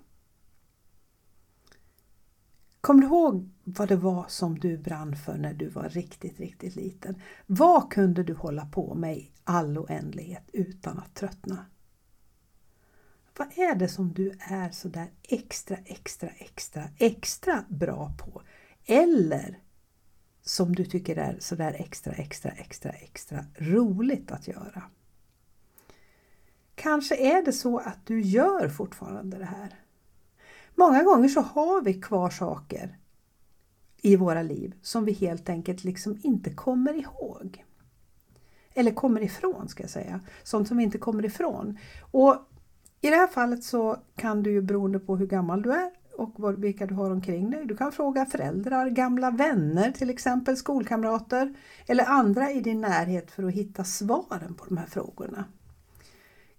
Kommer 2.82 3.02
du 3.02 3.08
ihåg 3.08 3.50
vad 3.64 3.88
det 3.88 3.96
var 3.96 4.26
som 4.28 4.60
du 4.60 4.78
brann 4.78 5.16
för 5.16 5.38
när 5.38 5.54
du 5.54 5.70
var 5.70 5.90
riktigt, 5.90 6.40
riktigt 6.40 6.76
liten? 6.76 7.22
Vad 7.46 7.92
kunde 7.92 8.24
du 8.24 8.34
hålla 8.34 8.66
på 8.66 8.96
med 8.96 9.18
i 9.18 9.32
all 9.44 9.78
oändlighet 9.78 10.50
utan 10.54 10.98
att 11.00 11.16
tröttna? 11.16 11.66
Vad 13.38 13.58
är 13.58 13.76
det 13.76 13.88
som 13.88 14.14
du 14.14 14.32
är 14.40 14.70
sådär 14.70 15.12
extra, 15.24 15.78
extra, 15.78 16.30
extra, 16.30 16.90
extra 16.98 17.66
bra 17.70 18.14
på? 18.18 18.42
Eller 18.86 19.63
som 20.44 20.76
du 20.76 20.86
tycker 20.86 21.16
är 21.16 21.38
sådär 21.40 21.76
extra, 21.80 22.14
extra, 22.14 22.52
extra, 22.52 22.92
extra 22.92 23.46
roligt 23.56 24.32
att 24.32 24.48
göra? 24.48 24.84
Kanske 26.76 27.16
är 27.16 27.46
det 27.46 27.54
så 27.54 27.78
att 27.78 28.06
du 28.06 28.22
gör 28.22 28.70
fortfarande 28.70 29.38
det 29.38 29.46
här. 29.46 29.80
Många 30.76 31.04
gånger 31.04 31.28
så 31.28 31.42
har 31.42 31.82
vi 31.82 31.94
kvar 31.94 32.30
saker 32.30 32.98
i 34.02 34.16
våra 34.16 34.42
liv 34.42 34.76
som 34.82 35.06
vi 35.06 35.12
helt 35.12 35.50
enkelt 35.50 35.84
liksom 35.84 36.20
inte 36.24 36.54
kommer 36.54 36.94
ihåg. 36.94 37.66
Eller 38.74 38.92
kommer 38.92 39.22
ifrån 39.22 39.68
ska 39.68 39.84
jag 39.84 39.90
säga. 39.90 40.20
Sånt 40.44 40.68
som 40.68 40.78
vi 40.78 40.84
inte 40.84 40.98
kommer 40.98 41.26
ifrån. 41.26 41.78
Och 42.12 42.36
I 43.02 43.10
det 43.10 43.16
här 43.16 43.28
fallet 43.28 43.64
så 43.64 43.98
kan 44.16 44.44
du 44.44 44.52
ju 44.52 44.62
beroende 44.62 45.00
på 45.00 45.18
hur 45.18 45.28
gammal 45.28 45.62
du 45.62 45.72
är 45.72 45.92
och 46.18 46.64
vilka 46.64 46.86
du 46.86 46.94
har 46.94 47.12
omkring 47.12 47.50
dig. 47.50 47.66
Du 47.66 47.78
kan 47.78 47.92
fråga 47.92 48.26
föräldrar, 48.26 48.90
gamla 48.90 49.32
vänner 49.32 49.92
till 49.92 50.10
exempel, 50.10 50.58
skolkamrater 50.58 51.54
eller 51.88 52.06
andra 52.06 52.52
i 52.52 52.62
din 52.62 52.82
närhet 52.82 53.32
för 53.32 53.44
att 53.44 53.54
hitta 53.54 53.84
svaren 53.84 54.54
på 54.54 54.66
de 54.66 54.78
här 54.78 54.88
frågorna. 54.88 55.46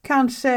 Kanske 0.02 0.50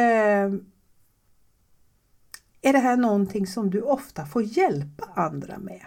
är 2.62 2.74
det 2.74 2.80
här 2.80 2.98
någonting 2.98 3.48
som 3.48 3.70
du 3.70 3.82
ofta 3.82 4.26
får 4.26 4.44
hjälpa 4.44 5.06
andra 5.16 5.58
med. 5.58 5.86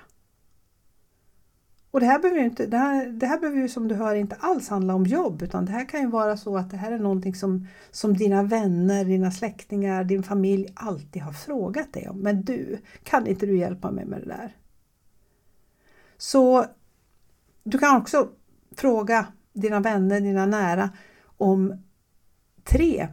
Och 1.90 2.00
det 2.00 2.06
här 2.06 2.18
behöver 2.18 2.40
ju 2.40 2.46
inte, 2.46 2.66
det 2.66 2.76
här, 2.76 3.06
det 3.06 3.26
här 3.26 3.40
behöver 3.40 3.60
ju 3.60 3.68
som 3.68 3.88
du 3.88 3.94
hör 3.94 4.14
inte 4.14 4.36
alls 4.40 4.68
handla 4.68 4.94
om 4.94 5.04
jobb 5.04 5.42
utan 5.42 5.64
det 5.64 5.72
här 5.72 5.84
kan 5.84 6.00
ju 6.00 6.06
vara 6.06 6.36
så 6.36 6.56
att 6.56 6.70
det 6.70 6.76
här 6.76 6.92
är 6.92 6.98
någonting 6.98 7.34
som, 7.34 7.66
som 7.90 8.16
dina 8.16 8.42
vänner, 8.42 9.04
dina 9.04 9.30
släktingar, 9.30 10.04
din 10.04 10.22
familj 10.22 10.68
alltid 10.74 11.22
har 11.22 11.32
frågat 11.32 11.92
dig 11.92 12.08
om. 12.08 12.18
Men 12.18 12.42
du, 12.42 12.78
kan 13.04 13.26
inte 13.26 13.46
du 13.46 13.58
hjälpa 13.58 13.90
mig 13.90 14.04
med 14.04 14.20
det 14.20 14.26
där? 14.26 14.56
Så 16.16 16.66
du 17.64 17.78
kan 17.78 17.96
också 17.96 18.28
fråga 18.76 19.26
dina 19.52 19.80
vänner, 19.80 20.20
dina 20.20 20.46
nära 20.46 20.90
om 21.36 21.82
tre 22.64 23.08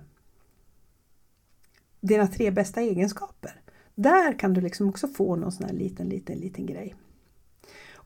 dina 2.02 2.28
tre 2.28 2.52
bästa 2.52 2.82
egenskaper. 2.82 3.62
Där 3.96 4.40
kan 4.40 4.54
du 4.54 4.62
liksom 4.62 4.90
också 4.90 5.08
få 5.08 5.36
någon 5.36 5.52
sån 5.52 5.66
här 5.66 5.74
liten, 5.74 6.10
liten, 6.10 6.38
liten 6.38 6.66
grej. 6.66 6.96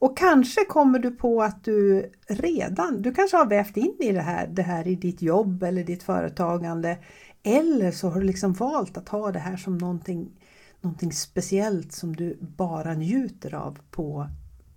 Och 0.01 0.17
kanske 0.17 0.65
kommer 0.65 0.99
du 0.99 1.11
på 1.11 1.41
att 1.41 1.63
du 1.63 2.11
redan, 2.27 3.01
du 3.01 3.13
kanske 3.13 3.37
har 3.37 3.45
vävt 3.45 3.77
in 3.77 3.95
i 3.99 4.11
det 4.11 4.21
här, 4.21 4.47
det 4.47 4.61
här 4.61 4.87
i 4.87 4.95
ditt 4.95 5.21
jobb 5.21 5.63
eller 5.63 5.83
ditt 5.83 6.03
företagande. 6.03 6.97
Eller 7.43 7.91
så 7.91 8.09
har 8.09 8.19
du 8.19 8.25
liksom 8.25 8.53
valt 8.53 8.97
att 8.97 9.09
ha 9.09 9.31
det 9.31 9.39
här 9.39 9.57
som 9.57 9.77
någonting, 9.77 10.31
någonting 10.81 11.11
speciellt 11.11 11.91
som 11.91 12.15
du 12.15 12.37
bara 12.41 12.93
njuter 12.93 13.53
av 13.53 13.79
på, 13.91 14.27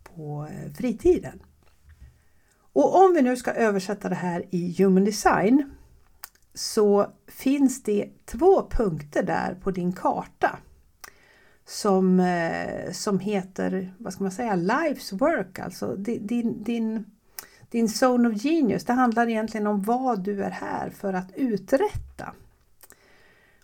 på 0.03 0.49
eh, 0.51 0.73
fritiden. 0.73 1.43
Och 2.73 3.05
om 3.05 3.15
vi 3.15 3.23
nu 3.23 3.37
ska 3.37 3.51
översätta 3.51 4.09
det 4.09 4.15
här 4.15 4.45
i 4.51 4.75
Human 4.79 5.05
Design 5.05 5.71
så 6.55 7.07
finns 7.27 7.83
det 7.83 8.09
två 8.25 8.69
punkter 8.71 9.23
där 9.23 9.55
på 9.63 9.71
din 9.71 9.93
karta 9.93 10.59
som, 11.66 12.20
eh, 12.20 12.92
som 12.92 13.18
heter, 13.18 13.94
vad 13.98 14.12
ska 14.12 14.22
man 14.22 14.33
säga, 14.33 14.57
Life's 14.57 15.18
Work, 15.18 15.59
alltså 15.59 15.96
din, 15.96 16.62
din, 16.62 17.05
din 17.70 17.88
Zone 17.88 18.29
of 18.29 18.44
Genius. 18.44 18.85
Det 18.85 18.92
handlar 18.92 19.29
egentligen 19.29 19.66
om 19.66 19.83
vad 19.83 20.20
du 20.20 20.44
är 20.44 20.50
här 20.50 20.90
för 20.90 21.12
att 21.12 21.33
uträtta. 21.35 22.33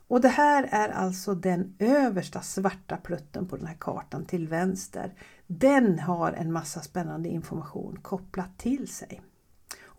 Och 0.08 0.20
det 0.20 0.28
här 0.28 0.68
är 0.70 0.88
alltså 0.88 1.34
den 1.34 1.74
översta 1.78 2.40
svarta 2.40 2.96
plutten 2.96 3.48
på 3.48 3.56
den 3.56 3.66
här 3.66 3.76
kartan 3.80 4.24
till 4.24 4.48
vänster. 4.48 5.14
Den 5.46 5.98
har 5.98 6.32
en 6.32 6.52
massa 6.52 6.80
spännande 6.80 7.28
information 7.28 7.98
kopplat 8.02 8.58
till 8.58 8.88
sig. 8.88 9.20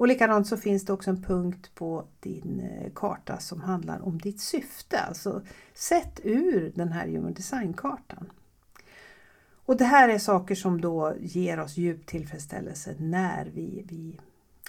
Och 0.01 0.07
likadant 0.07 0.47
så 0.47 0.57
finns 0.57 0.85
det 0.85 0.93
också 0.93 1.09
en 1.09 1.21
punkt 1.21 1.71
på 1.75 2.05
din 2.19 2.59
eh, 2.59 2.91
karta 2.95 3.37
som 3.37 3.61
handlar 3.61 4.05
om 4.05 4.17
ditt 4.17 4.41
syfte, 4.41 4.99
alltså 4.99 5.41
sett 5.73 6.19
ur 6.23 6.71
den 6.75 6.91
här 6.91 7.07
Human 7.07 7.33
Design-kartan. 7.33 8.31
Och 9.65 9.77
det 9.77 9.85
här 9.85 10.09
är 10.09 10.19
saker 10.19 10.55
som 10.55 10.81
då 10.81 11.13
ger 11.19 11.59
oss 11.59 11.77
djup 11.77 12.05
tillfredsställelse 12.05 12.95
när 12.99 13.45
vi, 13.45 13.85
vi, 13.87 14.19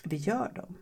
vi 0.04 0.16
gör 0.16 0.52
dem. 0.54 0.74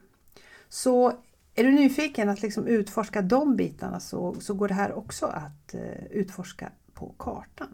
Så 0.69 1.13
är 1.55 1.65
du 1.65 1.71
nyfiken 1.71 2.29
att 2.29 2.43
liksom 2.43 2.67
utforska 2.67 3.23
de 3.23 3.57
bitarna 3.57 4.01
så, 4.01 4.37
så 4.41 4.55
går 4.55 4.69
det 4.69 4.75
här 4.75 4.93
också 4.93 5.27
att 5.27 5.75
eh, 5.75 6.05
utforska 6.11 6.73
på 6.95 7.15
kartan. 7.19 7.69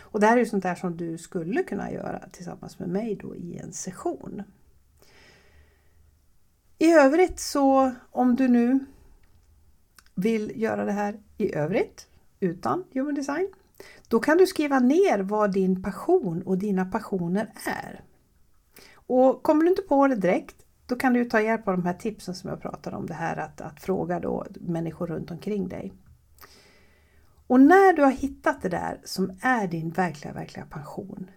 Och 0.00 0.20
det 0.20 0.26
här 0.26 0.36
är 0.36 0.40
ju 0.40 0.46
sånt 0.46 0.62
där 0.62 0.74
som 0.74 0.96
du 0.96 1.18
skulle 1.18 1.62
kunna 1.62 1.92
göra 1.92 2.28
tillsammans 2.32 2.78
med 2.78 2.88
mig 2.88 3.18
då 3.22 3.36
i 3.36 3.58
en 3.58 3.72
session. 3.72 4.42
I 6.82 6.92
övrigt 6.92 7.40
så 7.40 7.92
om 8.10 8.36
du 8.36 8.48
nu 8.48 8.86
vill 10.14 10.62
göra 10.62 10.84
det 10.84 10.92
här 10.92 11.20
i 11.38 11.54
övrigt 11.54 12.06
utan 12.40 12.84
Human 12.92 13.14
Design, 13.14 13.48
då 14.08 14.20
kan 14.20 14.38
du 14.38 14.46
skriva 14.46 14.78
ner 14.78 15.18
vad 15.18 15.52
din 15.52 15.82
passion 15.82 16.42
och 16.42 16.58
dina 16.58 16.84
passioner 16.84 17.52
är. 17.66 18.04
Och 18.94 19.42
kommer 19.42 19.62
du 19.64 19.70
inte 19.70 19.82
på 19.82 20.06
det 20.06 20.14
direkt, 20.14 20.56
då 20.86 20.96
kan 20.96 21.12
du 21.12 21.24
ta 21.24 21.40
hjälp 21.40 21.68
av 21.68 21.76
de 21.76 21.86
här 21.86 21.94
tipsen 21.94 22.34
som 22.34 22.50
jag 22.50 22.60
pratade 22.62 22.96
om, 22.96 23.06
det 23.06 23.14
här 23.14 23.36
att, 23.36 23.60
att 23.60 23.80
fråga 23.80 24.20
då 24.20 24.46
människor 24.60 25.06
runt 25.06 25.30
omkring 25.30 25.68
dig. 25.68 25.92
Och 27.46 27.60
när 27.60 27.92
du 27.92 28.02
har 28.02 28.12
hittat 28.12 28.62
det 28.62 28.68
där 28.68 29.00
som 29.04 29.38
är 29.40 29.66
din 29.66 29.90
verkliga, 29.90 30.32
verkliga 30.32 30.66
passion, 30.66 31.30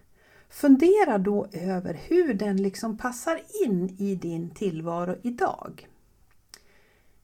Fundera 0.48 1.18
då 1.18 1.46
över 1.52 1.94
hur 1.94 2.34
den 2.34 2.56
liksom 2.56 2.96
passar 2.96 3.40
in 3.64 3.96
i 3.98 4.14
din 4.14 4.50
tillvaro 4.50 5.16
idag. 5.22 5.88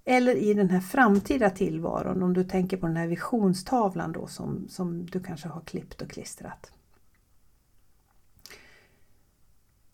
Eller 0.04 0.34
i 0.34 0.54
den 0.54 0.70
här 0.70 0.80
framtida 0.80 1.50
tillvaron 1.50 2.22
om 2.22 2.34
du 2.34 2.44
tänker 2.44 2.76
på 2.76 2.86
den 2.86 2.96
här 2.96 3.06
visionstavlan 3.06 4.12
då 4.12 4.26
som, 4.26 4.68
som 4.68 5.06
du 5.06 5.20
kanske 5.20 5.48
har 5.48 5.60
klippt 5.60 6.02
och 6.02 6.10
klistrat. 6.10 6.72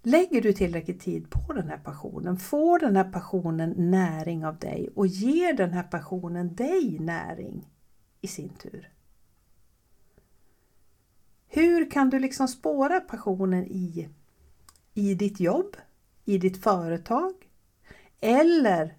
Lägger 0.02 0.42
du 0.42 0.52
tillräckligt 0.52 1.00
tid 1.00 1.30
på 1.30 1.52
den 1.52 1.68
här 1.68 1.78
passionen, 1.78 2.36
får 2.36 2.78
den 2.78 2.96
här 2.96 3.12
passionen 3.12 3.90
näring 3.90 4.46
av 4.46 4.58
dig 4.58 4.88
och 4.94 5.06
ger 5.06 5.52
den 5.52 5.70
här 5.70 5.82
passionen 5.82 6.54
dig 6.54 6.98
näring 7.00 7.68
i 8.20 8.26
sin 8.26 8.48
tur? 8.48 8.88
Hur 11.48 11.90
kan 11.90 12.10
du 12.10 12.18
liksom 12.18 12.48
spåra 12.48 13.00
passionen 13.00 13.66
i, 13.66 14.08
i 14.94 15.14
ditt 15.14 15.40
jobb, 15.40 15.76
i 16.24 16.38
ditt 16.38 16.62
företag? 16.62 17.32
Eller 18.20 18.96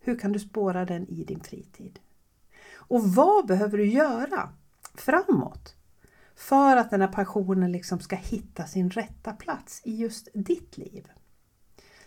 hur 0.00 0.18
kan 0.18 0.32
du 0.32 0.38
spåra 0.38 0.84
den 0.84 1.08
i 1.08 1.24
din 1.24 1.40
fritid? 1.40 1.98
Och 2.74 3.14
vad 3.14 3.46
behöver 3.46 3.78
du 3.78 3.86
göra 3.86 4.52
framåt 4.94 5.74
för 6.36 6.76
att 6.76 6.90
den 6.90 7.00
här 7.00 7.12
passionen 7.12 7.72
liksom 7.72 8.00
ska 8.00 8.16
hitta 8.16 8.66
sin 8.66 8.90
rätta 8.90 9.32
plats 9.32 9.80
i 9.84 9.96
just 9.96 10.28
ditt 10.34 10.78
liv? 10.78 11.08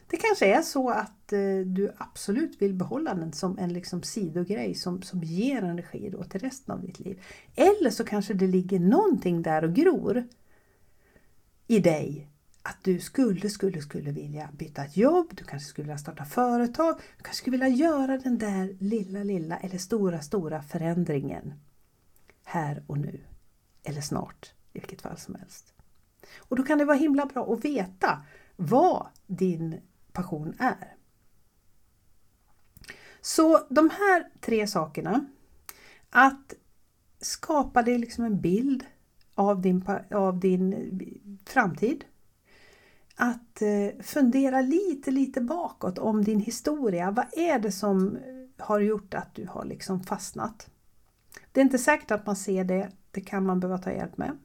Det 0.07 0.17
kanske 0.17 0.45
är 0.45 0.61
så 0.61 0.89
att 0.89 1.33
eh, 1.33 1.57
du 1.65 1.91
absolut 1.97 2.61
vill 2.61 2.73
behålla 2.73 3.13
den 3.13 3.33
som 3.33 3.57
en 3.57 3.73
liksom 3.73 4.03
sidogrej 4.03 4.75
som, 4.75 5.01
som 5.01 5.23
ger 5.23 5.63
energi 5.63 6.09
då 6.09 6.23
till 6.23 6.39
resten 6.39 6.75
av 6.75 6.81
ditt 6.81 6.99
liv. 6.99 7.21
Eller 7.55 7.89
så 7.89 8.03
kanske 8.03 8.33
det 8.33 8.47
ligger 8.47 8.79
någonting 8.79 9.41
där 9.41 9.63
och 9.63 9.73
gror 9.73 10.27
i 11.67 11.79
dig 11.79 12.29
att 12.63 12.77
du 12.83 12.99
skulle, 12.99 13.49
skulle, 13.49 13.81
skulle 13.81 14.11
vilja 14.11 14.49
byta 14.53 14.85
ett 14.85 14.97
jobb, 14.97 15.27
du 15.35 15.43
kanske 15.43 15.69
skulle 15.69 15.85
vilja 15.85 15.97
starta 15.97 16.25
företag, 16.25 16.95
du 17.17 17.23
kanske 17.23 17.41
skulle 17.41 17.57
vilja 17.57 17.87
göra 17.87 18.17
den 18.17 18.37
där 18.37 18.75
lilla, 18.79 19.23
lilla 19.23 19.57
eller 19.57 19.77
stora, 19.77 20.21
stora 20.21 20.61
förändringen 20.61 21.53
här 22.43 22.83
och 22.87 22.97
nu. 22.97 23.19
Eller 23.83 24.01
snart, 24.01 24.53
i 24.73 24.79
vilket 24.79 25.01
fall 25.01 25.17
som 25.17 25.35
helst. 25.35 25.73
Och 26.37 26.55
då 26.55 26.63
kan 26.63 26.77
det 26.77 26.85
vara 26.85 26.97
himla 26.97 27.25
bra 27.25 27.53
att 27.53 27.65
veta 27.65 28.21
vad 28.55 29.07
din 29.27 29.81
passion 30.13 30.55
är. 30.59 30.95
Så 33.21 33.59
de 33.69 33.89
här 33.89 34.29
tre 34.41 34.67
sakerna, 34.67 35.25
att 36.09 36.53
skapa 37.19 37.81
dig 37.81 37.97
liksom 37.97 38.23
en 38.23 38.41
bild 38.41 38.85
av 39.35 39.61
din, 39.61 39.83
av 40.11 40.39
din 40.39 41.39
framtid. 41.45 42.05
Att 43.15 43.61
eh, 43.61 44.01
fundera 44.03 44.61
lite, 44.61 45.11
lite 45.11 45.41
bakåt 45.41 45.97
om 45.97 46.23
din 46.23 46.39
historia. 46.39 47.11
Vad 47.11 47.25
är 47.37 47.59
det 47.59 47.71
som 47.71 48.17
har 48.57 48.79
gjort 48.79 49.13
att 49.13 49.35
du 49.35 49.47
har 49.47 49.65
liksom 49.65 50.03
fastnat? 50.03 50.69
Det 51.51 51.59
är 51.59 51.65
inte 51.65 51.77
säkert 51.77 52.11
att 52.11 52.25
man 52.25 52.35
ser 52.35 52.63
det, 52.63 52.91
det 53.11 53.21
kan 53.21 53.45
man 53.45 53.59
behöva 53.59 53.77
ta 53.77 53.91
hjälp 53.91 54.17
med. 54.17 54.37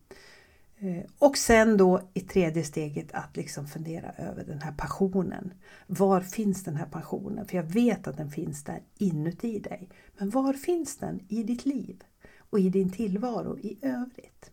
Eh, 0.80 1.04
och 1.18 1.36
sen 1.36 1.76
då 1.76 2.10
i 2.14 2.20
tredje 2.20 2.64
steget 2.64 3.12
att 3.12 3.36
liksom 3.36 3.66
fundera 3.66 4.12
över 4.12 4.44
den 4.44 4.60
här 4.60 4.72
passionen. 4.72 5.52
Var 5.86 6.20
finns 6.20 6.64
den 6.64 6.76
här 6.76 6.86
passionen? 6.86 7.46
För 7.46 7.56
jag 7.56 7.64
vet 7.64 8.08
att 8.08 8.16
den 8.16 8.30
finns 8.30 8.64
där 8.64 8.82
inuti 8.98 9.58
dig. 9.58 9.88
Men 10.18 10.30
var 10.30 10.52
finns 10.52 10.96
den 10.96 11.20
i 11.28 11.42
ditt 11.42 11.66
liv 11.66 12.04
och 12.50 12.60
i 12.60 12.68
din 12.68 12.90
tillvaro 12.90 13.58
i 13.58 13.78
övrigt? 13.82 14.50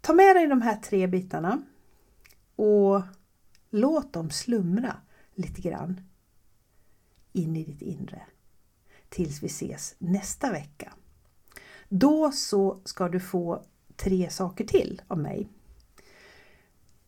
Ta 0.00 0.12
med 0.12 0.36
dig 0.36 0.46
de 0.46 0.62
här 0.62 0.76
tre 0.76 1.06
bitarna 1.06 1.62
och 2.56 3.02
låt 3.70 4.12
dem 4.12 4.30
slumra 4.30 4.96
lite 5.34 5.60
grann 5.60 6.00
in 7.32 7.56
i 7.56 7.64
ditt 7.64 7.82
inre 7.82 8.22
tills 9.08 9.42
vi 9.42 9.46
ses 9.46 9.94
nästa 9.98 10.50
vecka. 10.50 10.92
Då 11.88 12.32
så 12.32 12.80
ska 12.84 13.08
du 13.08 13.20
få 13.20 13.64
tre 13.96 14.30
saker 14.30 14.64
till 14.64 15.02
av 15.08 15.18
mig. 15.18 15.48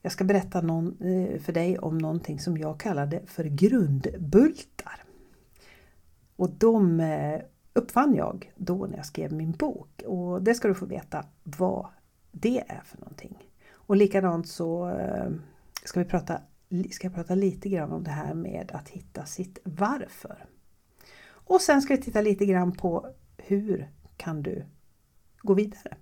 Jag 0.03 0.13
ska 0.13 0.25
berätta 0.25 0.61
någon, 0.61 1.03
eh, 1.03 1.41
för 1.41 1.53
dig 1.53 1.79
om 1.79 1.99
någonting 1.99 2.41
som 2.41 2.59
jag 2.59 2.81
kallade 2.81 3.23
för 3.27 3.45
grundbultar. 3.45 5.05
Och 6.37 6.51
de 6.51 7.01
eh, 7.01 7.41
uppfann 7.73 8.15
jag 8.15 8.53
då 8.57 8.87
när 8.87 8.97
jag 8.97 9.07
skrev 9.07 9.33
min 9.33 9.53
bok 9.53 10.03
och 10.07 10.43
det 10.43 10.55
ska 10.55 10.69
du 10.69 10.75
få 10.75 10.87
veta 10.87 11.25
vad 11.43 11.87
det 12.33 12.61
är 12.69 12.83
för 12.85 12.99
någonting. 12.99 13.49
Och 13.73 13.97
likadant 13.97 14.49
så 14.49 14.89
eh, 14.91 15.31
ska, 15.85 16.01
vi 16.01 16.07
prata, 16.07 16.41
ska 16.91 17.07
jag 17.07 17.15
prata 17.15 17.35
lite 17.35 17.69
grann 17.69 17.93
om 17.93 18.05
det 18.05 18.11
här 18.11 18.35
med 18.35 18.71
att 18.75 18.89
hitta 18.89 19.25
sitt 19.25 19.59
varför. 19.65 20.47
Och 21.29 21.61
sen 21.61 21.83
ska 21.83 21.95
vi 21.95 22.03
titta 22.03 22.21
lite 22.21 22.47
grann 22.47 22.73
på 22.73 23.07
hur 23.37 23.91
kan 24.17 24.43
du 24.43 24.65
gå 25.39 25.55
vidare. 25.55 25.97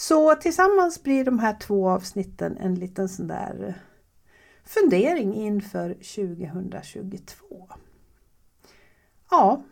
Så 0.00 0.34
tillsammans 0.34 1.02
blir 1.02 1.24
de 1.24 1.38
här 1.38 1.56
två 1.60 1.88
avsnitten 1.88 2.56
en 2.56 2.74
liten 2.74 3.08
sån 3.08 3.26
där 3.26 3.74
fundering 4.64 5.34
inför 5.34 5.94
2022. 5.94 7.68
Ja. 9.30 9.62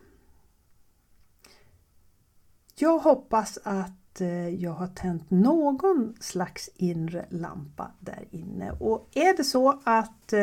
Jag 2.75 2.99
hoppas 2.99 3.59
att 3.63 4.21
eh, 4.21 4.49
jag 4.49 4.73
har 4.73 4.87
tänt 4.87 5.31
någon 5.31 6.17
slags 6.21 6.71
inre 6.75 7.27
lampa 7.31 7.91
där 8.01 8.29
inne 8.31 8.73
och 8.73 9.09
är 9.15 9.37
det 9.37 9.45
så 9.45 9.81
att 9.85 10.33
eh, 10.33 10.41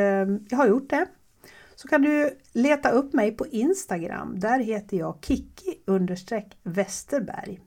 jag 0.49 0.57
har 0.57 0.67
gjort 0.67 0.89
det 0.89 1.07
så 1.75 1.87
kan 1.87 2.01
du 2.01 2.39
leta 2.51 2.89
upp 2.89 3.13
mig 3.13 3.31
på 3.31 3.47
Instagram. 3.47 4.39
Där 4.39 4.59
heter 4.59 4.97
jag 4.97 5.17
Kiki 5.21 5.81
Westerberg. 6.63 7.61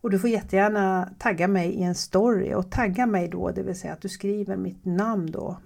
Och 0.00 0.10
du 0.10 0.18
får 0.18 0.30
jättegärna 0.30 1.10
tagga 1.18 1.48
mig 1.48 1.70
i 1.70 1.82
en 1.82 1.94
story 1.94 2.54
och 2.54 2.70
tagga 2.70 3.06
mig 3.06 3.28
då, 3.28 3.50
det 3.50 3.62
vill 3.62 3.80
säga 3.80 3.92
att 3.92 4.02
du 4.02 4.08
skriver 4.08 4.56
mitt 4.56 4.84
namn 4.84 5.30
då 5.30 5.56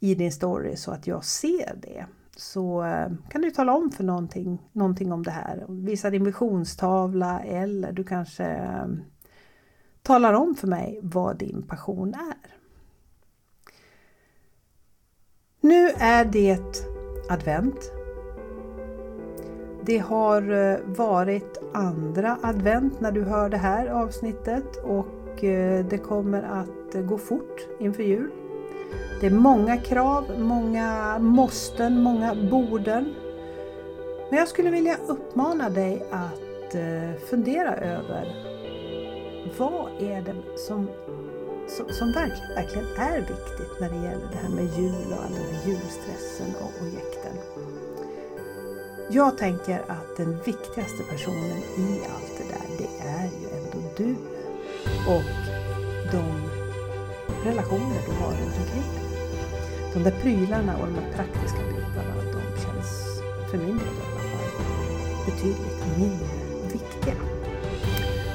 i 0.00 0.14
din 0.14 0.32
story 0.32 0.76
så 0.76 0.90
att 0.90 1.06
jag 1.06 1.24
ser 1.24 1.76
det. 1.82 2.06
Så 2.36 2.84
eh, 2.84 3.12
kan 3.30 3.42
du 3.42 3.50
tala 3.50 3.74
om 3.74 3.90
för 3.90 4.04
någonting, 4.04 4.68
någonting 4.72 5.12
om 5.12 5.22
det 5.22 5.30
här. 5.30 5.64
Visa 5.68 6.10
din 6.10 6.24
visionstavla 6.24 7.40
eller 7.40 7.92
du 7.92 8.04
kanske 8.04 8.44
eh, 8.44 8.86
talar 10.02 10.32
om 10.32 10.54
för 10.54 10.66
mig 10.66 11.00
vad 11.02 11.38
din 11.38 11.62
passion 11.62 12.14
är. 12.14 12.54
Nu 15.60 15.88
är 15.88 16.24
det 16.24 16.86
advent 17.30 18.01
det 19.84 19.98
har 19.98 20.52
eh, 20.52 20.78
varit 20.84 21.58
andra 21.72 22.38
advent 22.42 23.00
när 23.00 23.12
du 23.12 23.22
hör 23.22 23.48
det 23.48 23.56
här 23.56 23.86
avsnittet 23.86 24.76
och 24.84 25.44
eh, 25.44 25.84
det 25.84 25.98
kommer 25.98 26.42
att 26.42 26.94
eh, 26.94 27.02
gå 27.02 27.18
fort 27.18 27.66
inför 27.78 28.02
jul. 28.02 28.30
Det 29.20 29.26
är 29.26 29.30
många 29.30 29.76
krav, 29.76 30.24
många 30.38 31.18
måsten, 31.18 32.02
många 32.02 32.34
borden. 32.50 33.14
Men 34.30 34.38
jag 34.38 34.48
skulle 34.48 34.70
vilja 34.70 34.96
uppmana 35.06 35.70
dig 35.70 36.06
att 36.10 36.38
fundera 37.30 37.76
över 37.76 38.52
vad 39.58 39.90
är 40.00 40.22
det 40.22 40.58
som, 40.58 40.88
som, 41.68 41.86
som 41.88 42.12
verkligen, 42.12 42.54
verkligen 42.54 42.86
är 42.96 43.20
viktigt 43.20 43.80
när 43.80 43.88
det 43.88 43.96
gäller 43.96 44.28
det 44.32 44.38
här 44.38 44.48
med 44.48 44.64
jul 44.64 45.12
och 45.12 45.24
all 45.24 45.32
den 45.32 45.54
här 45.54 45.68
julstressen 45.68 46.54
och, 46.60 46.82
och 46.82 46.86
jäkten. 46.86 47.36
Jag 49.10 49.38
tänker 49.38 49.82
att 49.88 50.16
den 50.16 50.36
viktigaste 50.44 51.02
personen 51.10 51.58
i 51.76 52.00
allt 52.14 52.38
det 52.38 52.44
där, 52.48 52.76
det 52.78 53.08
är 53.08 53.24
ju 53.24 53.48
ändå 53.58 53.88
du 53.96 54.16
och 55.08 55.22
de 56.12 56.50
relationer 57.48 58.00
du 58.06 58.12
har 58.12 58.30
runt 58.30 58.58
omkring 58.58 58.92
dig. 58.92 59.02
De 59.94 60.02
där 60.02 60.20
prylarna 60.22 60.76
och 60.76 60.86
de 60.86 60.94
där 60.94 61.12
praktiska 61.16 61.58
bitarna, 61.58 62.14
de 62.32 62.62
känns 62.62 63.20
för 63.50 63.58
min 63.58 63.78
del 63.78 63.86
i 63.86 64.02
alla 64.12 64.38
fall 64.38 64.52
betydligt 65.26 65.98
mindre 65.98 66.26
viktiga. 66.72 67.14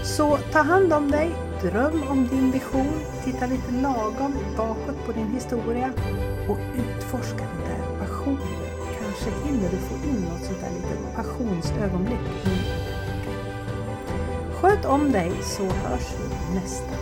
Så 0.03 0.37
ta 0.37 0.59
hand 0.59 0.93
om 0.93 1.11
dig, 1.11 1.31
dröm 1.61 2.03
om 2.09 2.27
din 2.27 2.51
vision, 2.51 2.93
titta 3.25 3.45
lite 3.45 3.71
lagom 3.71 4.35
bakåt 4.57 5.05
på 5.05 5.11
din 5.11 5.31
historia 5.33 5.93
och 6.49 6.59
utforska 6.75 7.37
den 7.37 7.69
där 7.69 7.99
passionen. 7.99 8.66
Kanske 9.23 9.47
hinner 9.47 9.69
du 9.69 9.77
få 9.77 9.95
in 9.95 10.21
något 10.21 10.45
sånt 10.45 10.61
där 10.61 10.69
litet 10.69 11.15
passionsögonblick. 11.15 12.19
Mm. 12.45 12.57
Sköt 14.53 14.85
om 14.85 15.11
dig 15.11 15.31
så 15.43 15.63
hörs 15.63 16.13
vi 16.19 16.55
nästa 16.59 16.96